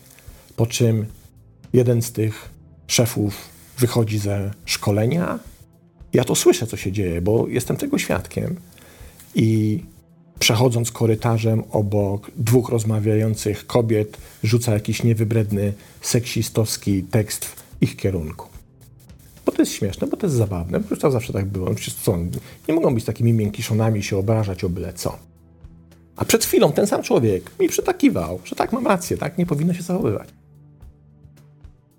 Po 0.56 0.66
czym 0.68 1.06
jeden 1.74 2.02
z 2.02 2.12
tych 2.12 2.50
szefów 2.88 3.50
wychodzi 3.78 4.20
ze 4.20 4.52
szkolenia. 4.66 5.40
Ja 6.14 6.24
to 6.24 6.36
słyszę, 6.36 6.68
co 6.68 6.78
się 6.78 6.92
dzieje, 6.92 7.22
bo 7.22 7.48
jestem 7.48 7.78
tego 7.78 7.98
świadkiem. 7.98 8.56
I 9.36 9.80
przechodząc 10.40 10.92
korytarzem 10.92 11.64
obok 11.72 12.32
dwóch 12.36 12.70
rozmawiających 12.70 13.68
kobiet, 13.68 14.18
rzuca 14.44 14.74
jakiś 14.74 15.04
niewybredny, 15.04 15.74
seksistowski 16.02 17.04
tekst 17.04 17.63
ich 17.84 17.96
kierunku. 17.96 18.48
Bo 19.46 19.52
to 19.52 19.62
jest 19.62 19.72
śmieszne, 19.72 20.08
bo 20.08 20.18
to 20.18 20.28
jest 20.28 20.36
zabawne, 20.36 20.80
bo 20.80 20.96
to 20.96 21.12
zawsze 21.12 21.34
tak 21.34 21.46
było. 21.46 21.74
Przecież 21.74 21.94
co, 21.94 22.18
nie 22.68 22.74
mogą 22.74 22.96
być 22.96 23.06
takimi 23.06 23.34
miękiszonami 23.34 24.04
się 24.04 24.18
obrażać 24.18 24.64
o 24.64 24.70
byle 24.70 24.94
co. 24.94 25.20
A 26.16 26.26
przed 26.26 26.46
chwilą 26.46 26.72
ten 26.72 26.88
sam 26.88 27.04
człowiek 27.04 27.60
mi 27.60 27.70
przytakiwał, 27.70 28.40
że 28.46 28.56
tak 28.56 28.74
mam 28.74 28.88
rację, 28.88 29.18
tak 29.18 29.38
nie 29.38 29.46
powinno 29.46 29.74
się 29.74 29.84
zachowywać. 29.84 30.30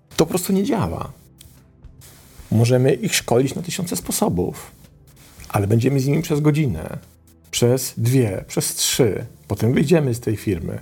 To 0.09 0.25
po 0.25 0.29
prostu 0.29 0.53
nie 0.53 0.63
działa. 0.63 1.11
Możemy 2.51 2.93
ich 2.93 3.15
szkolić 3.15 3.55
na 3.55 3.61
tysiące 3.61 3.95
sposobów, 3.95 4.71
ale 5.49 5.67
będziemy 5.67 5.99
z 5.99 6.07
nimi 6.07 6.21
przez 6.21 6.39
godzinę, 6.39 6.97
przez 7.51 7.93
dwie, 7.97 8.45
przez 8.47 8.75
trzy. 8.75 9.25
Potem 9.47 9.73
wyjdziemy 9.73 10.13
z 10.13 10.19
tej 10.19 10.37
firmy 10.37 10.79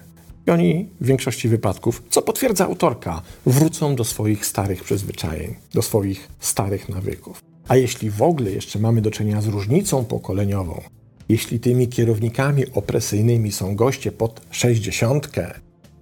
i 0.48 0.52
oni 0.52 0.90
w 1.02 1.06
większości 1.06 1.50
wypadków, 1.50 2.04
co 2.10 2.22
potwierdza 2.22 2.66
autorka, 2.66 3.22
wrócą 3.46 3.96
do 3.96 4.04
swoich 4.04 4.46
starych 4.46 4.84
przyzwyczajeń, 4.84 5.56
do 5.74 5.82
swoich 5.82 6.28
starych 6.40 6.90
nawyków. 6.90 7.42
A 7.68 7.76
jeśli 7.76 8.10
w 8.10 8.22
ogóle 8.22 8.52
jeszcze 8.52 8.80
mamy 8.80 9.02
do 9.02 9.12
czynienia 9.12 9.42
z 9.42 9.48
różnicą 9.48 10.06
pokoleniową, 10.06 10.82
jeśli 11.30 11.60
tymi 11.60 11.88
kierownikami 11.88 12.64
opresyjnymi 12.74 13.52
są 13.52 13.76
goście 13.76 14.12
pod 14.12 14.42
sześćdziesiątkę, 14.52 15.54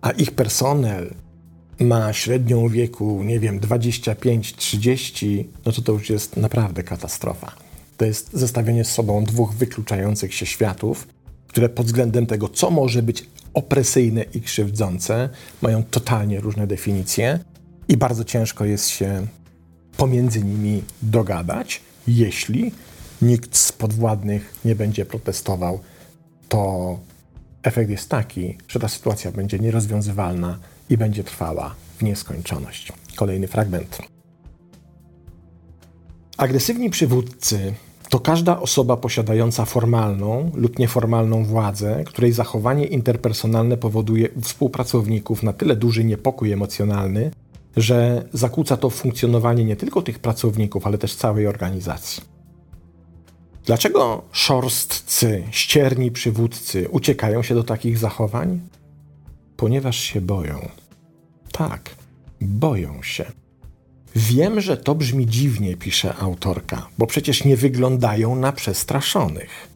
a 0.02 0.12
ich 0.12 0.32
personel 0.32 1.14
ma 1.80 2.14
średnią 2.14 2.70
wieku, 2.70 3.24
nie 3.24 3.40
wiem, 3.40 3.60
25-30, 3.60 5.44
no 5.66 5.72
to 5.72 5.82
to 5.82 5.92
już 5.92 6.10
jest 6.10 6.38
naprawdę 6.38 6.84
katastrofa. 6.84 7.52
To 7.98 8.06
jest 8.06 8.30
zestawienie 8.34 8.86
z 8.86 8.92
sobą 8.92 9.24
dwóch 9.24 9.54
wykluczających 9.54 10.34
się 10.34 10.46
światów, 10.46 11.08
które 11.48 11.70
pod 11.70 11.86
względem 11.86 12.26
tego, 12.26 12.50
co 12.50 12.72
może 12.72 13.04
być 13.04 13.26
opresyjne 13.54 14.24
i 14.24 14.42
krzywdzące, 14.42 15.30
mają 15.62 15.84
totalnie 15.84 16.40
różne 16.40 16.68
definicje 16.68 17.40
i 17.88 17.98
bardzo 17.98 18.24
ciężko 18.24 18.66
jest 18.66 18.90
się 18.90 19.28
pomiędzy 19.98 20.44
nimi 20.44 20.84
dogadać, 21.02 21.82
jeśli 22.08 22.72
nikt 23.22 23.58
z 23.58 23.72
podwładnych 23.72 24.54
nie 24.66 24.76
będzie 24.76 25.06
protestował, 25.06 25.80
to 26.50 27.00
efekt 27.64 27.90
jest 27.90 28.10
taki, 28.10 28.58
że 28.68 28.80
ta 28.80 28.88
sytuacja 28.88 29.32
będzie 29.32 29.60
nierozwiązywalna 29.60 30.60
i 30.90 30.98
będzie 30.98 31.24
trwała 31.24 31.76
w 31.98 32.04
nieskończoność. 32.04 32.94
Kolejny 33.16 33.48
fragment. 33.48 33.98
Agresywni 36.38 36.90
przywódcy 36.90 37.74
to 38.12 38.20
każda 38.20 38.60
osoba 38.60 38.98
posiadająca 38.98 39.66
formalną 39.66 40.52
lub 40.54 40.80
nieformalną 40.80 41.46
władzę, 41.46 42.04
której 42.06 42.32
zachowanie 42.32 42.86
interpersonalne 42.86 43.78
powoduje 43.78 44.30
u 44.30 44.42
współpracowników 44.42 45.44
na 45.44 45.54
tyle 45.54 45.76
duży 45.76 46.04
niepokój 46.04 46.52
emocjonalny, 46.52 47.32
że 47.78 48.26
zakłóca 48.34 48.78
to 48.78 48.90
funkcjonowanie 48.90 49.64
nie 49.66 49.76
tylko 49.76 50.02
tych 50.02 50.20
pracowników, 50.20 50.88
ale 50.88 50.98
też 50.98 51.16
całej 51.16 51.48
organizacji. 51.48 52.24
Dlaczego 53.66 54.22
szorstcy, 54.32 55.44
ścierni 55.52 56.12
przywódcy 56.12 56.90
uciekają 56.90 57.44
się 57.44 57.56
do 57.56 57.64
takich 57.64 57.98
zachowań? 57.98 58.60
Ponieważ 59.58 60.00
się 60.00 60.22
boją. 60.22 60.70
Tak, 61.52 61.96
boją 62.42 63.04
się. 63.04 63.41
Wiem, 64.16 64.62
że 64.62 64.78
to 64.78 64.96
brzmi 64.96 65.28
dziwnie, 65.28 65.78
pisze 65.78 66.16
autorka, 66.16 66.88
bo 66.98 67.08
przecież 67.08 67.44
nie 67.44 67.58
wyglądają 67.58 68.36
na 68.36 68.52
przestraszonych. 68.52 69.68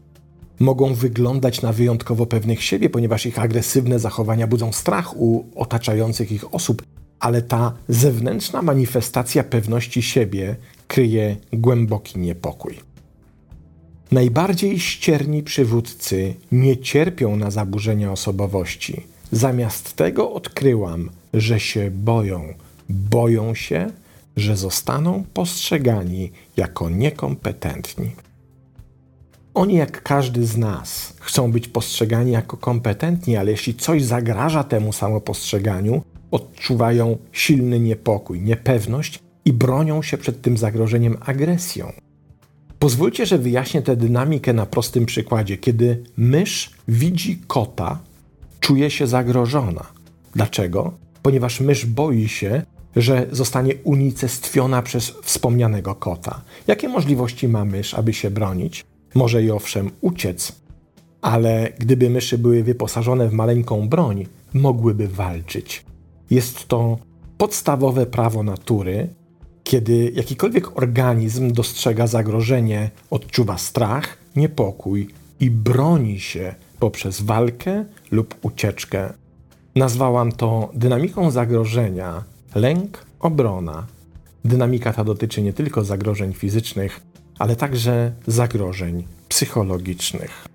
Mogą 0.60 0.94
wyglądać 0.94 1.62
na 1.62 1.74
wyjątkowo 1.74 2.26
pewnych 2.26 2.64
siebie, 2.64 2.90
ponieważ 2.90 3.26
ich 3.26 3.40
agresywne 3.40 4.00
zachowania 4.00 4.48
budzą 4.48 4.72
strach 4.72 5.18
u 5.18 5.46
otaczających 5.56 6.32
ich 6.32 6.54
osób, 6.54 6.84
ale 7.20 7.42
ta 7.42 7.74
zewnętrzna 7.90 8.62
manifestacja 8.62 9.44
pewności 9.44 10.02
siebie 10.02 10.56
kryje 10.88 11.36
głęboki 11.54 12.20
niepokój. 12.20 12.80
Najbardziej 14.12 14.80
ścierni 14.80 15.44
przywódcy 15.44 16.34
nie 16.52 16.78
cierpią 16.78 17.36
na 17.36 17.52
zaburzenia 17.52 18.12
osobowości. 18.12 19.02
Zamiast 19.32 19.94
tego 19.94 20.32
odkryłam, 20.32 21.10
że 21.34 21.60
się 21.60 21.92
boją. 21.92 22.54
Boją 22.90 23.56
się, 23.56 23.92
że 24.36 24.58
zostaną 24.58 25.24
postrzegani 25.34 26.32
jako 26.58 26.90
niekompetentni. 26.90 28.12
Oni, 29.54 29.76
jak 29.76 30.04
każdy 30.04 30.46
z 30.46 30.58
nas, 30.58 31.14
chcą 31.20 31.52
być 31.52 31.68
postrzegani 31.68 32.32
jako 32.32 32.58
kompetentni, 32.58 33.38
ale 33.38 33.52
jeśli 33.52 33.74
coś 33.74 34.04
zagraża 34.04 34.64
temu 34.64 34.94
samopostrzeganiu, 34.94 36.02
odczuwają 36.32 37.18
silny 37.32 37.80
niepokój, 37.80 38.42
niepewność 38.42 39.20
i 39.46 39.54
bronią 39.54 40.02
się 40.02 40.18
przed 40.18 40.42
tym 40.42 40.58
zagrożeniem 40.58 41.18
agresją. 41.26 41.92
Pozwólcie, 42.80 43.26
że 43.26 43.38
wyjaśnię 43.38 43.82
tę 43.82 43.96
dynamikę 43.96 44.54
na 44.54 44.66
prostym 44.66 45.06
przykładzie. 45.06 45.58
Kiedy 45.58 46.04
mysz 46.18 46.72
widzi 46.88 47.38
kota, 47.48 48.00
czuje 48.60 48.92
się 48.92 49.08
zagrożona. 49.08 49.86
Dlaczego? 50.36 50.94
Ponieważ 51.22 51.60
mysz 51.60 51.86
boi 51.86 52.28
się, 52.28 52.62
że 52.96 53.28
zostanie 53.32 53.76
unicestwiona 53.84 54.82
przez 54.82 55.14
wspomnianego 55.24 55.96
kota. 55.96 56.42
Jakie 56.68 56.90
możliwości 56.90 57.48
ma 57.48 57.66
mysz, 57.66 57.94
aby 57.94 58.14
się 58.14 58.32
bronić? 58.32 58.86
Może 59.16 59.44
i 59.44 59.52
owszem 59.52 59.92
uciec, 60.02 60.52
ale 61.22 61.74
gdyby 61.80 62.10
myszy 62.10 62.38
były 62.38 62.64
wyposażone 62.64 63.30
w 63.30 63.34
maleńką 63.34 63.90
broń, 63.90 64.26
mogłyby 64.54 65.08
walczyć. 65.08 65.86
Jest 66.30 66.68
to 66.68 66.98
podstawowe 67.38 68.06
prawo 68.06 68.44
natury, 68.44 69.08
kiedy 69.64 70.12
jakikolwiek 70.16 70.78
organizm 70.78 71.52
dostrzega 71.52 72.08
zagrożenie, 72.08 72.92
odczuwa 73.10 73.58
strach, 73.58 74.18
niepokój 74.36 75.08
i 75.40 75.52
broni 75.52 76.20
się 76.20 76.56
poprzez 76.80 77.22
walkę 77.22 77.86
lub 78.12 78.36
ucieczkę. 78.42 79.14
Nazwałam 79.76 80.32
to 80.32 80.70
dynamiką 80.74 81.32
zagrożenia 81.32 82.24
lęk, 82.56 83.06
obrona. 83.20 83.88
Dynamika 84.46 84.94
ta 84.94 85.04
dotyczy 85.04 85.42
nie 85.42 85.54
tylko 85.54 85.84
zagrożeń 85.84 86.34
fizycznych, 86.34 87.02
ale 87.40 87.56
także 87.56 88.12
zagrożeń 88.28 89.08
psychologicznych. 89.30 90.46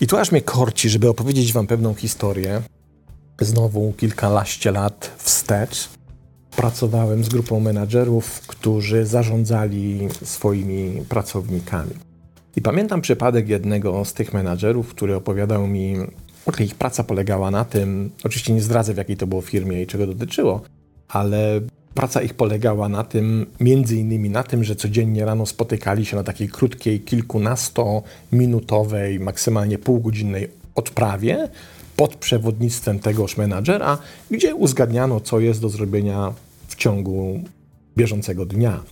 I 0.00 0.06
tu 0.06 0.16
aż 0.16 0.32
mnie 0.32 0.42
korci, 0.42 0.88
żeby 0.88 1.08
opowiedzieć 1.08 1.52
Wam 1.52 1.66
pewną 1.66 1.94
historię. 1.94 2.62
Znowu 3.40 3.92
kilkanaście 3.92 4.70
lat 4.70 5.10
wstecz 5.18 5.88
pracowałem 6.56 7.24
z 7.24 7.28
grupą 7.28 7.60
menadżerów, 7.60 8.40
którzy 8.46 9.06
zarządzali 9.06 10.08
swoimi 10.24 11.04
pracownikami. 11.08 11.94
I 12.56 12.62
pamiętam 12.62 13.00
przypadek 13.00 13.48
jednego 13.48 14.04
z 14.04 14.12
tych 14.12 14.34
menadżerów, 14.34 14.88
który 14.88 15.16
opowiadał 15.16 15.66
mi, 15.66 15.96
ok, 16.46 16.60
ich 16.60 16.74
praca 16.74 17.04
polegała 17.04 17.50
na 17.50 17.64
tym, 17.64 18.10
oczywiście 18.24 18.52
nie 18.52 18.62
zdradzę 18.62 18.94
w 18.94 18.96
jakiej 18.96 19.16
to 19.16 19.26
było 19.26 19.40
firmie 19.40 19.82
i 19.82 19.86
czego 19.86 20.06
dotyczyło, 20.06 20.62
ale 21.12 21.60
praca 21.94 22.22
ich 22.22 22.34
polegała 22.34 22.88
na 22.88 23.04
tym, 23.04 23.46
między 23.60 23.96
innymi 23.96 24.30
na 24.30 24.42
tym, 24.42 24.64
że 24.64 24.76
codziennie 24.76 25.24
rano 25.24 25.46
spotykali 25.46 26.06
się 26.06 26.16
na 26.16 26.22
takiej 26.22 26.48
krótkiej, 26.48 27.00
kilkunastominutowej, 27.00 29.20
maksymalnie 29.20 29.78
półgodzinnej 29.78 30.48
odprawie 30.74 31.48
pod 31.96 32.16
przewodnictwem 32.16 32.98
tegoż 32.98 33.36
menadżera, 33.36 33.98
gdzie 34.30 34.54
uzgadniano, 34.54 35.20
co 35.20 35.40
jest 35.40 35.60
do 35.60 35.68
zrobienia 35.68 36.32
w 36.68 36.76
ciągu 36.76 37.40
bieżącego 37.96 38.46
dnia. 38.46 38.82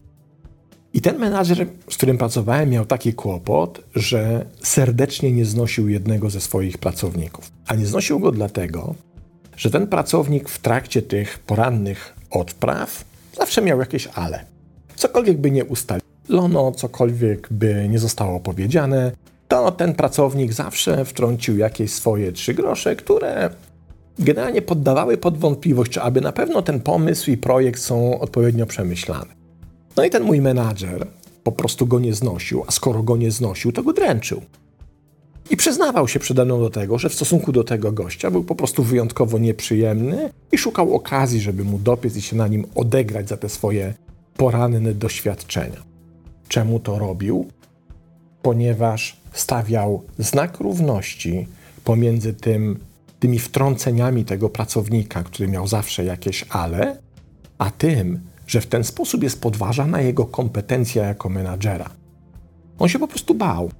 I 0.95 1.01
ten 1.01 1.19
menadżer, 1.19 1.67
z 1.91 1.97
którym 1.97 2.19
pracowałem, 2.19 2.71
miał 2.71 2.87
taki 2.87 3.13
kłopot, 3.13 3.85
że 3.95 4.47
serdecznie 4.63 5.33
nie 5.33 5.45
znosił 5.45 5.89
jednego 5.89 6.31
ze 6.31 6.41
swoich 6.41 6.79
pracowników. 6.79 7.51
A 7.67 7.75
nie 7.75 7.87
znosił 7.87 8.21
go 8.21 8.33
dlatego, 8.33 8.95
że 9.59 9.71
ten 9.71 9.87
pracownik 9.87 10.49
w 10.49 10.59
trakcie 10.59 11.03
tych 11.03 11.39
porannych 11.39 12.15
odpraw 12.31 13.05
zawsze 13.37 13.63
miał 13.63 13.81
jakieś 13.81 14.07
ale. 14.07 14.45
Cokolwiek 14.97 15.39
by 15.39 15.51
nie 15.51 15.65
ustalono, 15.65 16.73
cokolwiek 16.73 17.49
by 17.51 17.89
nie 17.89 17.99
zostało 17.99 18.41
powiedziane, 18.41 19.13
to 19.49 19.71
ten 19.71 19.95
pracownik 19.95 20.53
zawsze 20.53 21.05
wtrącił 21.05 21.59
jakieś 21.59 21.93
swoje 21.93 22.33
trzy 22.33 22.55
grosze, 22.55 22.97
które 22.97 23.51
generalnie 24.19 24.63
poddawały 24.63 25.17
pod 25.17 25.39
wątpliwość, 25.39 25.93
czy 25.93 26.03
aby 26.03 26.21
na 26.21 26.33
pewno 26.33 26.63
ten 26.63 26.81
pomysł 26.81 27.31
i 27.31 27.37
projekt 27.37 27.81
są 27.81 28.21
odpowiednio 28.21 28.67
przemyślane. 28.67 29.35
No 29.97 30.05
i 30.05 30.11
ten 30.11 30.23
mój 30.23 30.41
menadżer 30.41 31.07
po 31.43 31.53
prostu 31.53 31.87
go 31.87 31.99
nie 31.99 32.15
znosił, 32.15 32.65
a 32.67 32.71
skoro 32.71 33.03
go 33.03 33.17
nie 33.17 33.31
znosił, 33.31 33.73
to 33.73 33.83
go 33.83 33.93
dręczył. 33.93 34.43
I 35.51 35.57
przyznawał 35.57 36.09
się 36.09 36.19
przede 36.19 36.45
mną 36.45 36.61
do 36.61 36.71
tego, 36.71 36.99
że 36.99 37.09
w 37.09 37.15
stosunku 37.15 37.53
do 37.53 37.65
tego 37.65 37.93
gościa 37.93 38.31
był 38.31 38.45
po 38.45 38.55
prostu 38.55 38.83
wyjątkowo 38.83 39.39
nieprzyjemny 39.39 40.31
i 40.53 40.59
szukał 40.59 40.95
okazji, 40.95 41.41
żeby 41.41 41.65
mu 41.65 41.79
dopiec 41.79 42.17
i 42.17 42.23
się 42.23 42.37
na 42.37 42.49
nim 42.49 42.67
odegrać 42.75 43.29
za 43.29 43.37
te 43.37 43.49
swoje 43.49 43.95
poranne 44.37 44.95
doświadczenia. 44.95 45.83
Czemu 46.49 46.81
to 46.81 46.99
robił? 46.99 47.47
Ponieważ 48.43 49.21
stawiał 49.33 50.03
znak 50.19 50.61
równości 50.61 51.47
pomiędzy 51.85 52.35
tym, 52.35 52.79
tymi 53.21 53.39
wtrąceniami 53.39 54.25
tego 54.25 54.49
pracownika, 54.49 55.23
który 55.23 55.49
miał 55.49 55.67
zawsze 55.67 56.05
jakieś 56.05 56.45
ale, 56.51 56.99
a 57.59 57.71
tym, 57.71 58.21
że 58.47 58.61
w 58.61 58.67
ten 58.67 58.85
sposób 58.85 59.23
jest 59.23 59.41
podważana 59.41 60.01
jego 60.01 60.25
kompetencja 60.25 61.07
jako 61.07 61.29
menadżera. 61.29 61.91
On 62.79 62.89
się 62.89 62.99
po 62.99 63.09
prostu 63.09 63.35
bał, 63.35 63.71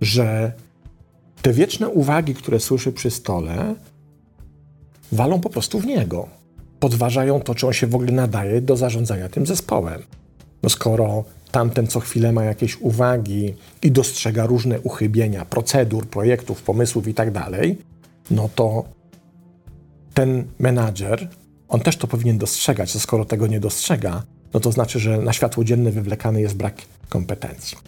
że 0.00 0.52
te 1.42 1.52
wieczne 1.52 1.88
uwagi, 1.88 2.34
które 2.34 2.60
słyszy 2.60 2.92
przy 2.92 3.10
stole, 3.10 3.74
walą 5.12 5.40
po 5.40 5.50
prostu 5.50 5.80
w 5.80 5.86
niego. 5.86 6.28
Podważają 6.80 7.40
to, 7.40 7.54
czy 7.54 7.66
on 7.66 7.72
się 7.72 7.86
w 7.86 7.94
ogóle 7.94 8.12
nadaje 8.12 8.60
do 8.60 8.76
zarządzania 8.76 9.28
tym 9.28 9.46
zespołem. 9.46 10.02
No 10.62 10.68
skoro 10.68 11.24
tamten 11.52 11.86
co 11.86 12.00
chwilę 12.00 12.32
ma 12.32 12.44
jakieś 12.44 12.80
uwagi 12.80 13.54
i 13.82 13.92
dostrzega 13.92 14.46
różne 14.46 14.80
uchybienia 14.80 15.44
procedur, 15.44 16.06
projektów, 16.06 16.62
pomysłów 16.62 17.08
itd., 17.08 17.32
tak 17.32 17.52
no 18.30 18.48
to 18.54 18.84
ten 20.14 20.44
menadżer, 20.58 21.28
on 21.68 21.80
też 21.80 21.96
to 21.96 22.06
powinien 22.06 22.38
dostrzegać, 22.38 22.96
a 22.96 22.98
skoro 22.98 23.24
tego 23.24 23.46
nie 23.46 23.60
dostrzega, 23.60 24.22
no 24.54 24.60
to 24.60 24.72
znaczy, 24.72 24.98
że 24.98 25.18
na 25.18 25.32
światło 25.32 25.64
dzienne 25.64 25.90
wywlekany 25.90 26.40
jest 26.40 26.56
brak 26.56 26.82
kompetencji. 27.08 27.78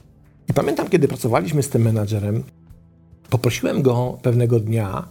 I 0.48 0.54
pamiętam, 0.54 0.88
kiedy 0.88 1.08
pracowaliśmy 1.08 1.62
z 1.62 1.68
tym 1.68 1.82
menadżerem, 1.82 2.44
poprosiłem 3.30 3.82
go 3.82 4.18
pewnego 4.22 4.60
dnia, 4.60 5.08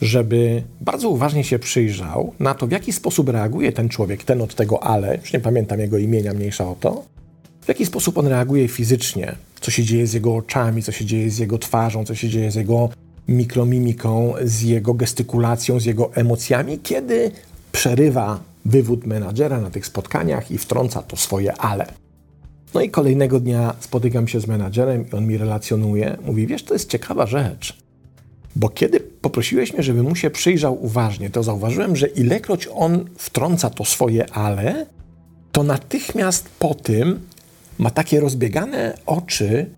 żeby 0.00 0.62
bardzo 0.80 1.08
uważnie 1.08 1.44
się 1.44 1.58
przyjrzał 1.58 2.32
na 2.40 2.54
to, 2.54 2.66
w 2.66 2.70
jaki 2.70 2.92
sposób 2.92 3.28
reaguje 3.28 3.72
ten 3.72 3.88
człowiek, 3.88 4.24
ten 4.24 4.42
od 4.42 4.54
tego 4.54 4.82
ale, 4.82 5.16
już 5.16 5.32
nie 5.32 5.40
pamiętam 5.40 5.80
jego 5.80 5.98
imienia, 5.98 6.34
mniejsza 6.34 6.68
o 6.68 6.76
to, 6.80 7.04
w 7.60 7.68
jaki 7.68 7.86
sposób 7.86 8.18
on 8.18 8.26
reaguje 8.26 8.68
fizycznie, 8.68 9.34
co 9.60 9.70
się 9.70 9.84
dzieje 9.84 10.06
z 10.06 10.12
jego 10.12 10.36
oczami, 10.36 10.82
co 10.82 10.92
się 10.92 11.04
dzieje 11.04 11.30
z 11.30 11.38
jego 11.38 11.58
twarzą, 11.58 12.04
co 12.04 12.14
się 12.14 12.28
dzieje 12.28 12.50
z 12.50 12.54
jego 12.54 12.88
mikromimiką, 13.28 14.34
z 14.44 14.62
jego 14.62 14.94
gestykulacją, 14.94 15.80
z 15.80 15.84
jego 15.84 16.14
emocjami, 16.14 16.78
kiedy 16.78 17.30
przerywa 17.72 18.40
wywód 18.64 19.06
menadżera 19.06 19.60
na 19.60 19.70
tych 19.70 19.86
spotkaniach 19.86 20.50
i 20.50 20.58
wtrąca 20.58 21.02
to 21.02 21.16
swoje 21.16 21.52
ale. 21.52 21.86
No 22.74 22.80
i 22.80 22.90
kolejnego 22.90 23.40
dnia 23.40 23.74
spotykam 23.80 24.28
się 24.28 24.40
z 24.40 24.46
menadżerem 24.46 25.04
i 25.08 25.16
on 25.16 25.26
mi 25.26 25.38
relacjonuje, 25.38 26.16
mówi, 26.26 26.46
wiesz, 26.46 26.62
to 26.62 26.74
jest 26.74 26.90
ciekawa 26.90 27.26
rzecz, 27.26 27.76
bo 28.56 28.68
kiedy 28.68 29.00
poprosiłeś 29.00 29.72
mnie, 29.72 29.82
żebym 29.82 30.08
mu 30.08 30.16
się 30.16 30.30
przyjrzał 30.30 30.84
uważnie, 30.84 31.30
to 31.30 31.42
zauważyłem, 31.42 31.96
że 31.96 32.06
ilekroć 32.06 32.68
on 32.74 33.04
wtrąca 33.16 33.70
to 33.70 33.84
swoje 33.84 34.30
ale, 34.30 34.86
to 35.52 35.62
natychmiast 35.62 36.48
po 36.58 36.74
tym 36.74 37.20
ma 37.78 37.90
takie 37.90 38.20
rozbiegane 38.20 38.98
oczy, 39.06 39.70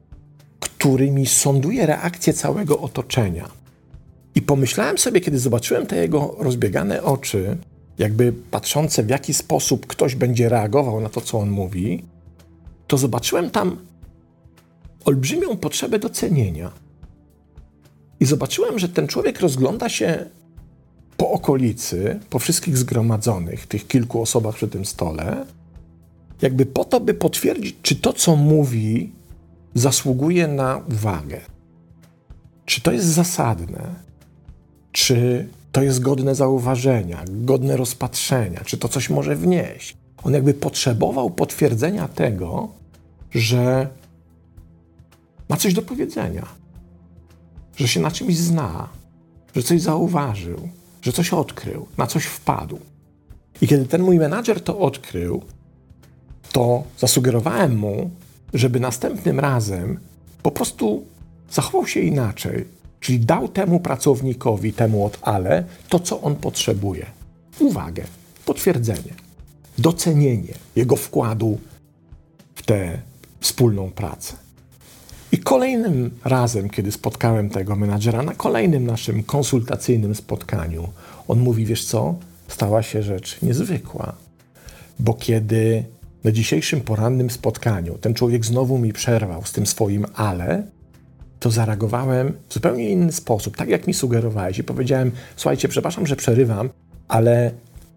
którymi 0.61 1.27
sąduje 1.27 1.87
reakcję 1.87 2.33
całego 2.33 2.81
otoczenia. 2.81 3.49
I 4.35 4.43
pomyślałem 4.43 4.99
sobie, 4.99 5.21
kiedy 5.21 5.39
zobaczyłem 5.39 5.87
te 5.87 5.97
jego 5.97 6.37
rozbiegane 6.39 7.03
oczy, 7.03 7.57
jakby 7.99 8.33
patrzące 8.33 9.03
w 9.03 9.09
jaki 9.09 9.35
sposób 9.35 9.87
ktoś 9.87 10.15
będzie 10.15 10.49
reagował 10.49 11.01
na 11.01 11.09
to, 11.09 11.21
co 11.21 11.39
on 11.39 11.51
mówi, 11.51 12.05
to 12.91 12.99
zobaczyłem 12.99 13.51
tam 13.51 13.77
olbrzymią 15.05 15.57
potrzebę 15.57 15.99
docenienia. 15.99 16.73
I 18.21 18.25
zobaczyłem, 18.25 18.79
że 18.79 18.89
ten 18.89 19.09
człowiek 19.09 19.41
rozgląda 19.41 19.89
się 19.89 20.27
po 21.17 21.31
okolicy, 21.31 22.21
po 22.31 22.39
wszystkich 22.39 22.79
zgromadzonych, 22.79 23.67
tych 23.67 23.87
kilku 23.87 24.23
osobach 24.23 24.55
przy 24.55 24.69
tym 24.69 24.85
stole, 24.85 25.47
jakby 26.43 26.67
po 26.67 26.85
to, 26.85 27.01
by 27.01 27.15
potwierdzić, 27.15 27.77
czy 27.83 27.97
to, 27.97 28.13
co 28.13 28.37
mówi, 28.37 29.13
zasługuje 29.75 30.49
na 30.49 30.81
uwagę. 30.89 31.41
Czy 32.67 32.81
to 32.81 32.93
jest 32.93 33.07
zasadne? 33.07 33.95
Czy 34.93 35.49
to 35.73 35.83
jest 35.83 36.01
godne 36.01 36.35
zauważenia, 36.35 37.25
godne 37.29 37.77
rozpatrzenia? 37.77 38.61
Czy 38.65 38.79
to 38.79 38.89
coś 38.89 39.11
może 39.11 39.37
wnieść? 39.37 39.97
On 40.23 40.33
jakby 40.33 40.55
potrzebował 40.55 41.31
potwierdzenia 41.31 42.09
tego, 42.09 42.80
że 43.35 43.89
ma 45.49 45.57
coś 45.57 45.75
do 45.75 45.83
powiedzenia, 45.83 46.47
że 47.77 47.89
się 47.89 48.01
na 48.01 48.11
czymś 48.11 48.37
zna, 48.37 48.89
że 49.57 49.63
coś 49.63 49.83
zauważył, 49.83 50.69
że 51.03 51.13
coś 51.13 51.33
odkrył, 51.33 51.87
na 51.99 52.07
coś 52.07 52.25
wpadł. 52.25 52.79
I 53.61 53.69
kiedy 53.69 53.87
ten 53.87 54.03
mój 54.03 54.19
menadżer 54.19 54.61
to 54.61 54.79
odkrył, 54.79 55.43
to 56.53 56.85
zasugerowałem 56.99 57.77
mu, 57.77 58.11
żeby 58.55 58.81
następnym 58.81 59.41
razem 59.41 59.99
po 60.43 60.51
prostu 60.51 61.05
zachował 61.51 61.87
się 61.87 62.01
inaczej, 62.01 62.65
czyli 63.01 63.21
dał 63.21 63.49
temu 63.49 63.81
pracownikowi, 63.81 64.73
temu 64.73 65.05
od 65.05 65.19
ale, 65.23 65.65
to 65.89 66.01
co 66.01 66.21
on 66.21 66.37
potrzebuje. 66.37 67.07
Uwagę, 67.59 68.05
potwierdzenie, 68.45 69.15
docenienie 69.79 70.55
jego 70.77 70.97
wkładu 70.97 71.59
w 72.55 72.63
tę 72.63 72.99
wspólną 73.41 73.91
pracę. 73.91 74.35
I 75.33 75.39
kolejnym 75.39 76.11
razem, 76.25 76.71
kiedy 76.71 76.93
spotkałem 76.93 77.51
tego 77.51 77.77
menadżera, 77.77 78.23
na 78.23 78.35
kolejnym 78.35 78.87
naszym 78.87 79.23
konsultacyjnym 79.23 80.15
spotkaniu, 80.15 80.89
on 81.29 81.41
mówi: 81.41 81.65
Wiesz 81.65 81.85
co, 81.85 82.15
stała 82.49 82.83
się 82.83 83.03
rzecz 83.03 83.43
niezwykła, 83.43 84.13
bo 84.99 85.15
kiedy 85.15 85.85
na 86.25 86.33
dzisiejszym 86.33 86.81
porannym 86.81 87.31
spotkaniu 87.31 87.99
ten 87.99 88.15
człowiek 88.15 88.45
znowu 88.45 88.79
mi 88.79 88.93
przerwał 88.93 89.45
z 89.45 89.53
tym 89.53 89.67
swoim 89.67 90.07
ale, 90.15 90.63
to 91.41 91.51
zareagowałem 91.51 92.33
w 92.49 92.55
zupełnie 92.55 92.91
inny 92.91 93.13
sposób, 93.13 93.57
tak 93.57 93.69
jak 93.69 93.87
mi 93.87 93.95
sugerowałeś 93.95 94.59
i 94.59 94.65
powiedziałem, 94.65 95.11
słuchajcie, 95.37 95.69
przepraszam, 95.69 96.07
że 96.07 96.17
przerywam, 96.17 96.71
ale 97.09 97.51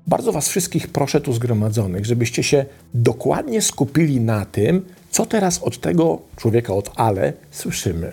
bardzo 0.08 0.32
was 0.32 0.50
wszystkich 0.50 0.88
proszę 0.88 1.22
tu 1.22 1.34
zgromadzonych, 1.34 2.06
żebyście 2.06 2.44
się 2.44 2.66
dokładnie 2.94 3.62
skupili 3.62 4.22
na 4.22 4.46
tym, 4.46 4.86
co 5.14 5.26
teraz 5.26 5.64
od 5.64 5.80
tego 5.80 6.22
człowieka, 6.36 6.74
od 6.74 6.92
ale, 6.96 7.34
słyszymy. 7.52 8.12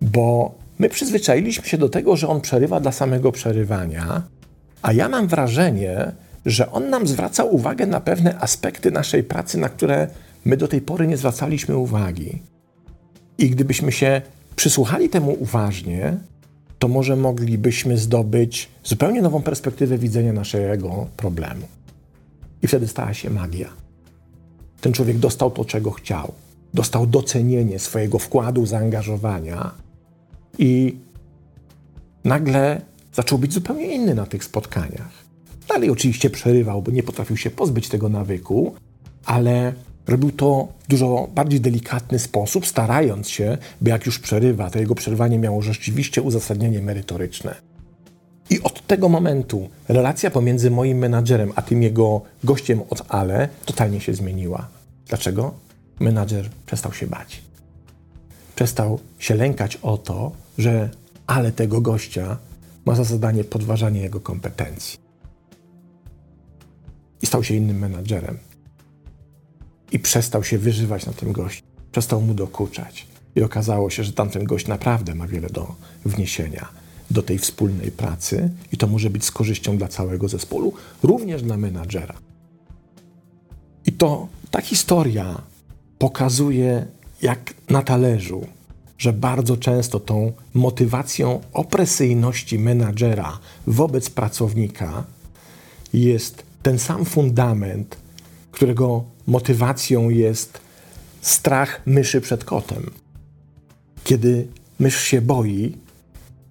Bo 0.00 0.54
my 0.78 0.88
przyzwyczailiśmy 0.88 1.66
się 1.66 1.78
do 1.78 1.88
tego, 1.88 2.16
że 2.16 2.28
on 2.28 2.40
przerywa 2.40 2.80
dla 2.80 2.92
samego 2.92 3.32
przerywania, 3.32 4.22
a 4.82 4.92
ja 4.92 5.08
mam 5.08 5.28
wrażenie, 5.28 6.12
że 6.46 6.72
on 6.72 6.90
nam 6.90 7.06
zwraca 7.06 7.44
uwagę 7.44 7.86
na 7.86 8.00
pewne 8.00 8.38
aspekty 8.40 8.90
naszej 8.90 9.24
pracy, 9.24 9.58
na 9.58 9.68
które 9.68 10.08
my 10.44 10.56
do 10.56 10.68
tej 10.68 10.80
pory 10.80 11.06
nie 11.06 11.16
zwracaliśmy 11.16 11.76
uwagi. 11.76 12.42
I 13.38 13.50
gdybyśmy 13.50 13.92
się 13.92 14.22
przysłuchali 14.56 15.08
temu 15.08 15.36
uważnie, 15.40 16.16
to 16.78 16.88
może 16.88 17.16
moglibyśmy 17.16 17.98
zdobyć 17.98 18.68
zupełnie 18.84 19.22
nową 19.22 19.42
perspektywę 19.42 19.98
widzenia 19.98 20.32
naszego 20.32 21.06
problemu. 21.16 21.66
I 22.62 22.66
wtedy 22.66 22.88
stała 22.88 23.14
się 23.14 23.30
magia. 23.30 23.85
Ten 24.80 24.92
człowiek 24.92 25.18
dostał 25.18 25.50
to, 25.50 25.64
czego 25.64 25.90
chciał. 25.90 26.32
Dostał 26.74 27.06
docenienie 27.06 27.78
swojego 27.78 28.18
wkładu, 28.18 28.66
zaangażowania 28.66 29.70
i 30.58 30.96
nagle 32.24 32.80
zaczął 33.12 33.38
być 33.38 33.52
zupełnie 33.52 33.94
inny 33.94 34.14
na 34.14 34.26
tych 34.26 34.44
spotkaniach. 34.44 35.26
Dalej 35.68 35.90
oczywiście 35.90 36.30
przerywał, 36.30 36.82
bo 36.82 36.90
nie 36.90 37.02
potrafił 37.02 37.36
się 37.36 37.50
pozbyć 37.50 37.88
tego 37.88 38.08
nawyku, 38.08 38.74
ale 39.24 39.72
robił 40.06 40.30
to 40.32 40.68
w 40.82 40.88
dużo 40.88 41.28
bardziej 41.34 41.60
delikatny 41.60 42.18
sposób, 42.18 42.66
starając 42.66 43.28
się, 43.28 43.58
by 43.80 43.90
jak 43.90 44.06
już 44.06 44.18
przerywa, 44.18 44.70
to 44.70 44.78
jego 44.78 44.94
przerywanie 44.94 45.38
miało 45.38 45.62
rzeczywiście 45.62 46.22
uzasadnienie 46.22 46.82
merytoryczne. 46.82 47.54
I 48.50 48.62
od 48.62 48.86
tego 48.86 49.08
momentu 49.08 49.68
relacja 49.88 50.30
pomiędzy 50.30 50.70
moim 50.70 50.98
menadżerem 50.98 51.52
a 51.56 51.62
tym 51.62 51.82
jego 51.82 52.20
gościem 52.44 52.82
od 52.90 53.02
Ale 53.08 53.48
totalnie 53.64 54.00
się 54.00 54.14
zmieniła. 54.14 54.68
Dlaczego? 55.08 55.54
Menadżer 56.00 56.50
przestał 56.66 56.92
się 56.92 57.06
bać. 57.06 57.42
Przestał 58.56 59.00
się 59.18 59.34
lękać 59.34 59.76
o 59.76 59.98
to, 59.98 60.32
że 60.58 60.90
Ale 61.26 61.52
tego 61.52 61.80
gościa 61.80 62.36
ma 62.84 62.94
za 62.94 63.04
zadanie 63.04 63.44
podważanie 63.44 64.00
jego 64.00 64.20
kompetencji. 64.20 64.98
I 67.22 67.26
stał 67.26 67.44
się 67.44 67.54
innym 67.54 67.78
menadżerem. 67.78 68.38
I 69.92 69.98
przestał 69.98 70.44
się 70.44 70.58
wyżywać 70.58 71.06
na 71.06 71.12
tym 71.12 71.32
gościu. 71.32 71.62
Przestał 71.92 72.20
mu 72.20 72.34
dokuczać. 72.34 73.06
I 73.34 73.42
okazało 73.42 73.90
się, 73.90 74.04
że 74.04 74.12
tamten 74.12 74.44
gość 74.44 74.66
naprawdę 74.66 75.14
ma 75.14 75.26
wiele 75.26 75.48
do 75.48 75.74
wniesienia 76.04 76.68
do 77.10 77.22
tej 77.22 77.38
wspólnej 77.38 77.90
pracy 77.90 78.50
i 78.72 78.76
to 78.76 78.86
może 78.86 79.10
być 79.10 79.24
z 79.24 79.30
korzyścią 79.30 79.78
dla 79.78 79.88
całego 79.88 80.28
zespołu, 80.28 80.74
również 81.02 81.42
dla 81.42 81.56
menadżera. 81.56 82.14
I 83.86 83.92
to 83.92 84.28
ta 84.50 84.60
historia 84.60 85.42
pokazuje, 85.98 86.86
jak 87.22 87.54
na 87.70 87.82
talerzu, 87.82 88.46
że 88.98 89.12
bardzo 89.12 89.56
często 89.56 90.00
tą 90.00 90.32
motywacją 90.54 91.40
opresyjności 91.52 92.58
menadżera 92.58 93.38
wobec 93.66 94.10
pracownika 94.10 95.04
jest 95.92 96.42
ten 96.62 96.78
sam 96.78 97.04
fundament, 97.04 97.96
którego 98.52 99.04
motywacją 99.26 100.10
jest 100.10 100.60
strach 101.20 101.82
myszy 101.86 102.20
przed 102.20 102.44
kotem. 102.44 102.90
Kiedy 104.04 104.46
mysz 104.78 105.00
się 105.00 105.20
boi, 105.20 105.76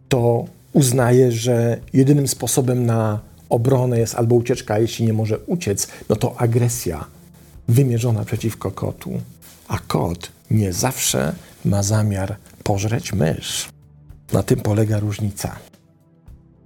to 0.10 0.46
uznaje, 0.74 1.32
że 1.32 1.80
jedynym 1.94 2.28
sposobem 2.28 2.86
na 2.86 3.20
obronę 3.50 4.00
jest 4.00 4.16
albo 4.16 4.36
ucieczka, 4.36 4.74
a 4.74 4.80
jeśli 4.80 5.06
nie 5.06 5.14
może 5.14 5.40
uciec, 5.40 5.88
no 6.10 6.16
to 6.16 6.38
agresja 6.38 7.06
wymierzona 7.68 8.26
przeciwko 8.26 8.72
kotu. 8.72 9.22
A 9.68 9.80
kot 9.80 10.32
nie 10.52 10.74
zawsze 10.74 11.36
ma 11.66 11.84
zamiar 11.84 12.36
pożreć 12.64 13.14
mysz. 13.14 13.70
Na 14.34 14.44
tym 14.44 14.60
polega 14.60 15.00
różnica. 15.00 15.56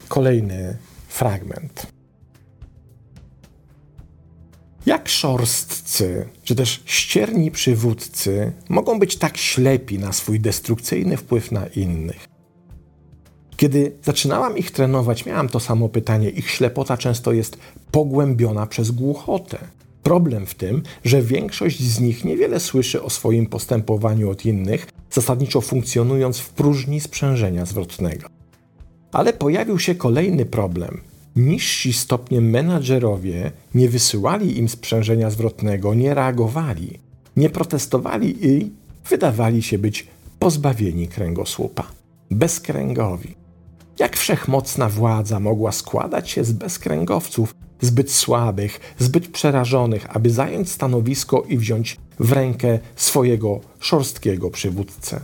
Kolejny 0.08 0.78
fragment. 1.08 1.88
Jak 4.86 5.10
szorstcy, 5.10 6.28
czy 6.44 6.56
też 6.56 6.84
ścierni 6.86 7.52
przywódcy 7.52 8.52
mogą 8.70 9.00
być 9.00 9.18
tak 9.18 9.38
ślepi 9.38 10.00
na 10.00 10.14
swój 10.14 10.40
destrukcyjny 10.40 11.18
wpływ 11.18 11.52
na 11.52 11.68
innych? 11.68 12.29
Kiedy 13.60 13.92
zaczynałam 14.04 14.58
ich 14.58 14.72
trenować, 14.72 15.26
miałam 15.26 15.50
to 15.50 15.60
samo 15.60 15.90
pytanie. 15.90 16.30
Ich 16.30 16.50
ślepota 16.50 16.98
często 16.98 17.34
jest 17.34 17.58
pogłębiona 17.92 18.68
przez 18.68 18.92
głuchotę. 18.92 19.58
Problem 20.04 20.46
w 20.46 20.56
tym, 20.56 20.84
że 21.06 21.22
większość 21.22 21.84
z 21.84 22.00
nich 22.00 22.26
niewiele 22.26 22.60
słyszy 22.60 23.04
o 23.04 23.10
swoim 23.10 23.46
postępowaniu 23.46 24.30
od 24.30 24.46
innych, 24.46 24.88
zasadniczo 25.12 25.62
funkcjonując 25.62 26.38
w 26.40 26.50
próżni 26.50 27.00
sprzężenia 27.00 27.66
zwrotnego. 27.66 28.28
Ale 29.12 29.34
pojawił 29.34 29.80
się 29.80 29.96
kolejny 29.96 30.46
problem. 30.46 31.02
Niżsi 31.36 31.94
stopniem 31.94 32.50
menadżerowie 32.50 33.52
nie 33.76 33.90
wysyłali 33.90 34.58
im 34.58 34.70
sprzężenia 34.70 35.30
zwrotnego, 35.30 35.94
nie 35.94 36.14
reagowali, 36.14 37.00
nie 37.38 37.50
protestowali 37.50 38.48
i 38.48 38.72
wydawali 39.10 39.64
się 39.64 39.78
być 39.78 40.08
pozbawieni 40.40 41.08
kręgosłupa. 41.08 41.88
Bezkręgowi. 42.32 43.39
Jak 44.00 44.18
wszechmocna 44.18 44.90
władza 44.90 45.40
mogła 45.40 45.72
składać 45.72 46.30
się 46.30 46.44
z 46.44 46.52
bezkręgowców, 46.52 47.56
zbyt 47.82 48.12
słabych, 48.12 48.96
zbyt 49.00 49.28
przerażonych, 49.28 50.16
aby 50.16 50.30
zająć 50.30 50.72
stanowisko 50.72 51.44
i 51.50 51.58
wziąć 51.58 51.98
w 52.20 52.32
rękę 52.32 52.80
swojego 52.96 53.60
szorstkiego 53.80 54.50
przywódcę? 54.50 55.22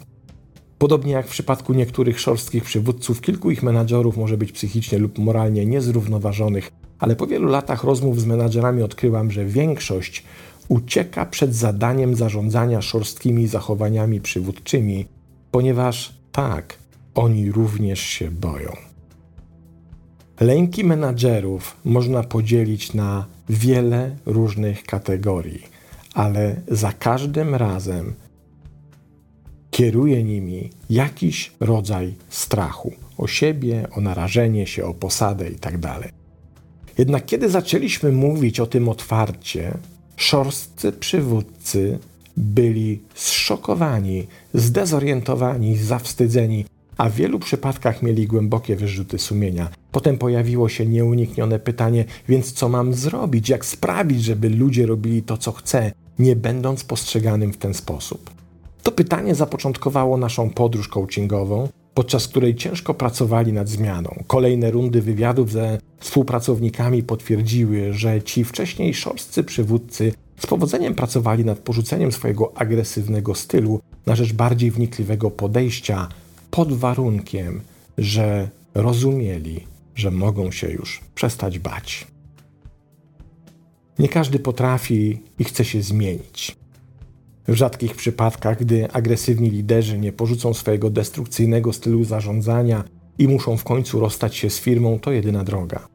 Podobnie 0.78 1.14
jak 1.14 1.28
w 1.28 1.32
przypadku 1.32 1.74
niektórych 1.74 2.20
szorstkich 2.20 2.64
przywódców, 2.64 3.22
kilku 3.22 3.52
ich 3.52 3.64
menadżerów 3.64 4.18
może 4.18 4.38
być 4.38 4.52
psychicznie 4.52 4.98
lub 4.98 5.18
moralnie 5.18 5.66
niezrównoważonych, 5.66 6.72
ale 7.00 7.16
po 7.16 7.28
wielu 7.28 7.48
latach 7.48 7.84
rozmów 7.84 8.22
z 8.22 8.26
menadżerami 8.26 8.84
odkryłam, 8.84 9.32
że 9.32 9.46
większość 9.46 10.24
ucieka 10.68 11.26
przed 11.26 11.56
zadaniem 11.56 12.16
zarządzania 12.16 12.82
szorstkimi 12.82 13.48
zachowaniami 13.48 14.22
przywódczymi, 14.22 15.06
ponieważ 15.52 16.14
tak, 16.32 16.78
oni 17.16 17.52
również 17.52 18.00
się 18.00 18.32
boją. 18.32 18.72
Lęki 20.40 20.84
menadżerów 20.84 21.78
można 21.86 22.24
podzielić 22.24 22.94
na 22.94 23.26
wiele 23.50 24.16
różnych 24.26 24.84
kategorii, 24.84 25.64
ale 26.14 26.62
za 26.68 26.92
każdym 26.92 27.56
razem 27.56 28.14
kieruje 29.72 30.24
nimi 30.24 30.70
jakiś 30.90 31.52
rodzaj 31.60 32.14
strachu 32.30 32.94
o 33.18 33.28
siebie, 33.28 33.88
o 33.92 34.02
narażenie 34.02 34.68
się, 34.68 34.86
o 34.86 34.94
posadę 34.94 35.50
itd. 35.50 35.80
Tak 35.82 36.12
Jednak 36.98 37.26
kiedy 37.26 37.50
zaczęliśmy 37.50 38.12
mówić 38.12 38.60
o 38.60 38.66
tym 38.66 38.90
otwarcie, 38.90 39.78
szorstcy 40.16 40.92
przywódcy 40.92 42.00
byli 42.38 43.02
zszokowani, 43.16 44.28
zdezorientowani, 44.54 45.78
zawstydzeni 45.78 46.66
a 46.98 47.10
w 47.10 47.16
wielu 47.16 47.40
przypadkach 47.40 48.04
mieli 48.04 48.28
głębokie 48.28 48.76
wyrzuty 48.76 49.20
sumienia. 49.20 49.70
Potem 49.92 50.18
pojawiło 50.18 50.70
się 50.70 50.86
nieuniknione 50.86 51.60
pytanie, 51.60 52.06
więc 52.30 52.54
co 52.54 52.70
mam 52.70 52.94
zrobić, 52.94 53.50
jak 53.50 53.66
sprawić, 53.66 54.24
żeby 54.24 54.50
ludzie 54.50 54.86
robili 54.86 55.24
to, 55.24 55.38
co 55.38 55.52
chcę, 55.52 55.92
nie 56.20 56.36
będąc 56.36 56.84
postrzeganym 56.84 57.54
w 57.54 57.58
ten 57.58 57.74
sposób? 57.74 58.30
To 58.84 58.92
pytanie 58.92 59.36
zapoczątkowało 59.36 60.18
naszą 60.18 60.50
podróż 60.50 60.88
coachingową, 60.88 61.70
podczas 61.94 62.28
której 62.28 62.56
ciężko 62.56 62.94
pracowali 62.94 63.54
nad 63.54 63.70
zmianą. 63.70 64.24
Kolejne 64.28 64.72
rundy 64.72 65.02
wywiadów 65.02 65.52
ze 65.52 65.78
współpracownikami 66.00 67.04
potwierdziły, 67.04 67.94
że 67.94 68.22
ci 68.22 68.44
wcześniej 68.44 68.94
szorstcy 68.94 69.44
przywódcy 69.44 70.14
z 70.40 70.48
powodzeniem 70.48 70.96
pracowali 70.96 71.46
nad 71.46 71.60
porzuceniem 71.60 72.12
swojego 72.12 72.58
agresywnego 72.58 73.36
stylu 73.36 73.80
na 74.06 74.16
rzecz 74.16 74.34
bardziej 74.34 74.72
wnikliwego 74.72 75.32
podejścia, 75.32 76.08
pod 76.56 76.74
warunkiem, 76.74 77.62
że 77.98 78.50
rozumieli, 78.76 79.68
że 79.96 80.12
mogą 80.12 80.52
się 80.52 80.70
już 80.70 81.02
przestać 81.16 81.60
bać. 81.60 82.08
Nie 84.00 84.10
każdy 84.10 84.40
potrafi 84.40 85.22
i 85.40 85.44
chce 85.44 85.66
się 85.66 85.82
zmienić. 85.82 86.56
W 87.48 87.54
rzadkich 87.54 87.96
przypadkach, 87.96 88.60
gdy 88.60 88.92
agresywni 88.92 89.50
liderzy 89.50 90.00
nie 90.00 90.12
porzucą 90.12 90.54
swojego 90.54 90.90
destrukcyjnego 90.90 91.74
stylu 91.74 92.04
zarządzania 92.04 92.84
i 93.18 93.28
muszą 93.28 93.58
w 93.58 93.64
końcu 93.64 94.00
rozstać 94.00 94.36
się 94.36 94.50
z 94.50 94.60
firmą, 94.60 95.00
to 95.00 95.12
jedyna 95.12 95.44
droga. 95.44 95.95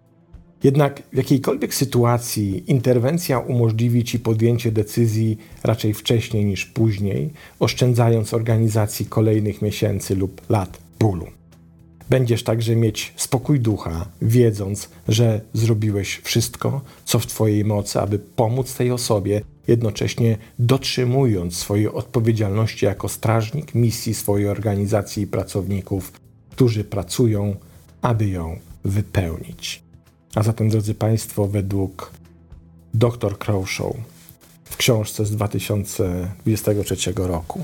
Jednak 0.62 1.02
w 1.12 1.16
jakiejkolwiek 1.16 1.74
sytuacji 1.74 2.70
interwencja 2.70 3.38
umożliwi 3.38 4.04
ci 4.04 4.18
podjęcie 4.18 4.72
decyzji 4.72 5.38
raczej 5.64 5.94
wcześniej 5.94 6.44
niż 6.44 6.66
później, 6.66 7.30
oszczędzając 7.58 8.34
organizacji 8.34 9.06
kolejnych 9.06 9.62
miesięcy 9.62 10.16
lub 10.16 10.50
lat 10.50 10.78
bólu. 10.98 11.26
Będziesz 12.10 12.44
także 12.44 12.76
mieć 12.76 13.12
spokój 13.16 13.60
ducha, 13.60 14.06
wiedząc, 14.22 14.88
że 15.08 15.40
zrobiłeś 15.52 16.20
wszystko, 16.24 16.80
co 17.04 17.18
w 17.18 17.26
Twojej 17.26 17.64
mocy, 17.64 18.00
aby 18.00 18.18
pomóc 18.18 18.74
tej 18.74 18.90
osobie, 18.90 19.40
jednocześnie 19.68 20.38
dotrzymując 20.58 21.56
swojej 21.56 21.88
odpowiedzialności 21.88 22.86
jako 22.86 23.08
strażnik 23.08 23.74
misji 23.74 24.14
swojej 24.14 24.48
organizacji 24.48 25.22
i 25.22 25.26
pracowników, 25.26 26.12
którzy 26.50 26.84
pracują, 26.84 27.56
aby 28.02 28.28
ją 28.28 28.58
wypełnić. 28.84 29.89
A 30.34 30.42
zatem, 30.42 30.68
drodzy 30.68 30.94
Państwo, 30.94 31.46
według 31.46 32.12
dr 32.94 33.38
Crowshaw 33.38 33.92
w 34.64 34.76
książce 34.76 35.26
z 35.26 35.30
2023 35.30 37.12
roku, 37.16 37.60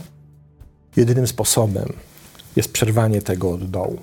jedynym 0.96 1.26
sposobem 1.26 1.92
jest 2.57 2.72
przerwanie 2.72 3.22
tego 3.22 3.50
od 3.50 3.70
dołu. 3.70 3.98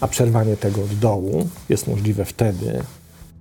A 0.00 0.08
przerwanie 0.08 0.56
tego 0.56 0.82
od 0.82 0.94
dołu 0.94 1.48
jest 1.68 1.86
możliwe 1.86 2.24
wtedy, 2.24 2.82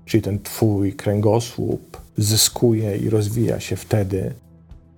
czyli 0.05 0.23
ten 0.23 0.39
Twój 0.39 0.93
kręgosłup 0.93 1.97
zyskuje 2.17 2.97
i 2.97 3.09
rozwija 3.09 3.59
się 3.59 3.75
wtedy, 3.75 4.33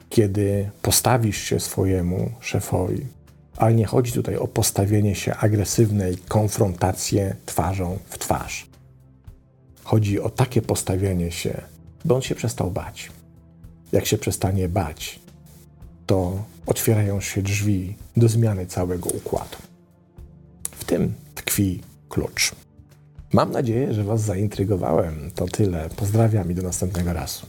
kiedy 0.10 0.70
postawisz 0.82 1.38
się 1.38 1.60
swojemu 1.60 2.32
szefowi. 2.40 3.06
Ale 3.58 3.74
nie 3.74 3.86
chodzi 3.86 4.12
tutaj 4.12 4.36
o 4.36 4.48
postawienie 4.48 5.16
się 5.16 5.36
agresywnej 5.36 6.18
konfrontację 6.18 7.36
twarzą 7.46 7.98
w 8.10 8.18
twarz. 8.18 8.71
Chodzi 9.92 10.20
o 10.20 10.30
takie 10.30 10.62
postawienie 10.62 11.32
się, 11.32 11.62
by 12.06 12.14
on 12.14 12.22
się 12.22 12.36
przestał 12.36 12.72
bać. 12.72 13.12
Jak 13.92 14.06
się 14.06 14.18
przestanie 14.18 14.70
bać, 14.70 15.20
to 16.06 16.44
otwierają 16.66 17.22
się 17.22 17.42
drzwi 17.42 17.96
do 18.18 18.28
zmiany 18.28 18.66
całego 18.66 19.10
układu. 19.10 19.58
W 20.72 20.86
tym 20.86 21.14
tkwi 21.36 21.82
klucz. 22.10 22.52
Mam 23.34 23.52
nadzieję, 23.52 23.94
że 23.94 24.04
Was 24.04 24.22
zaintrygowałem. 24.22 25.32
To 25.36 25.46
tyle. 25.46 25.90
Pozdrawiam 25.96 26.52
i 26.52 26.56
do 26.56 26.62
następnego 26.62 27.14
razu. 27.14 27.46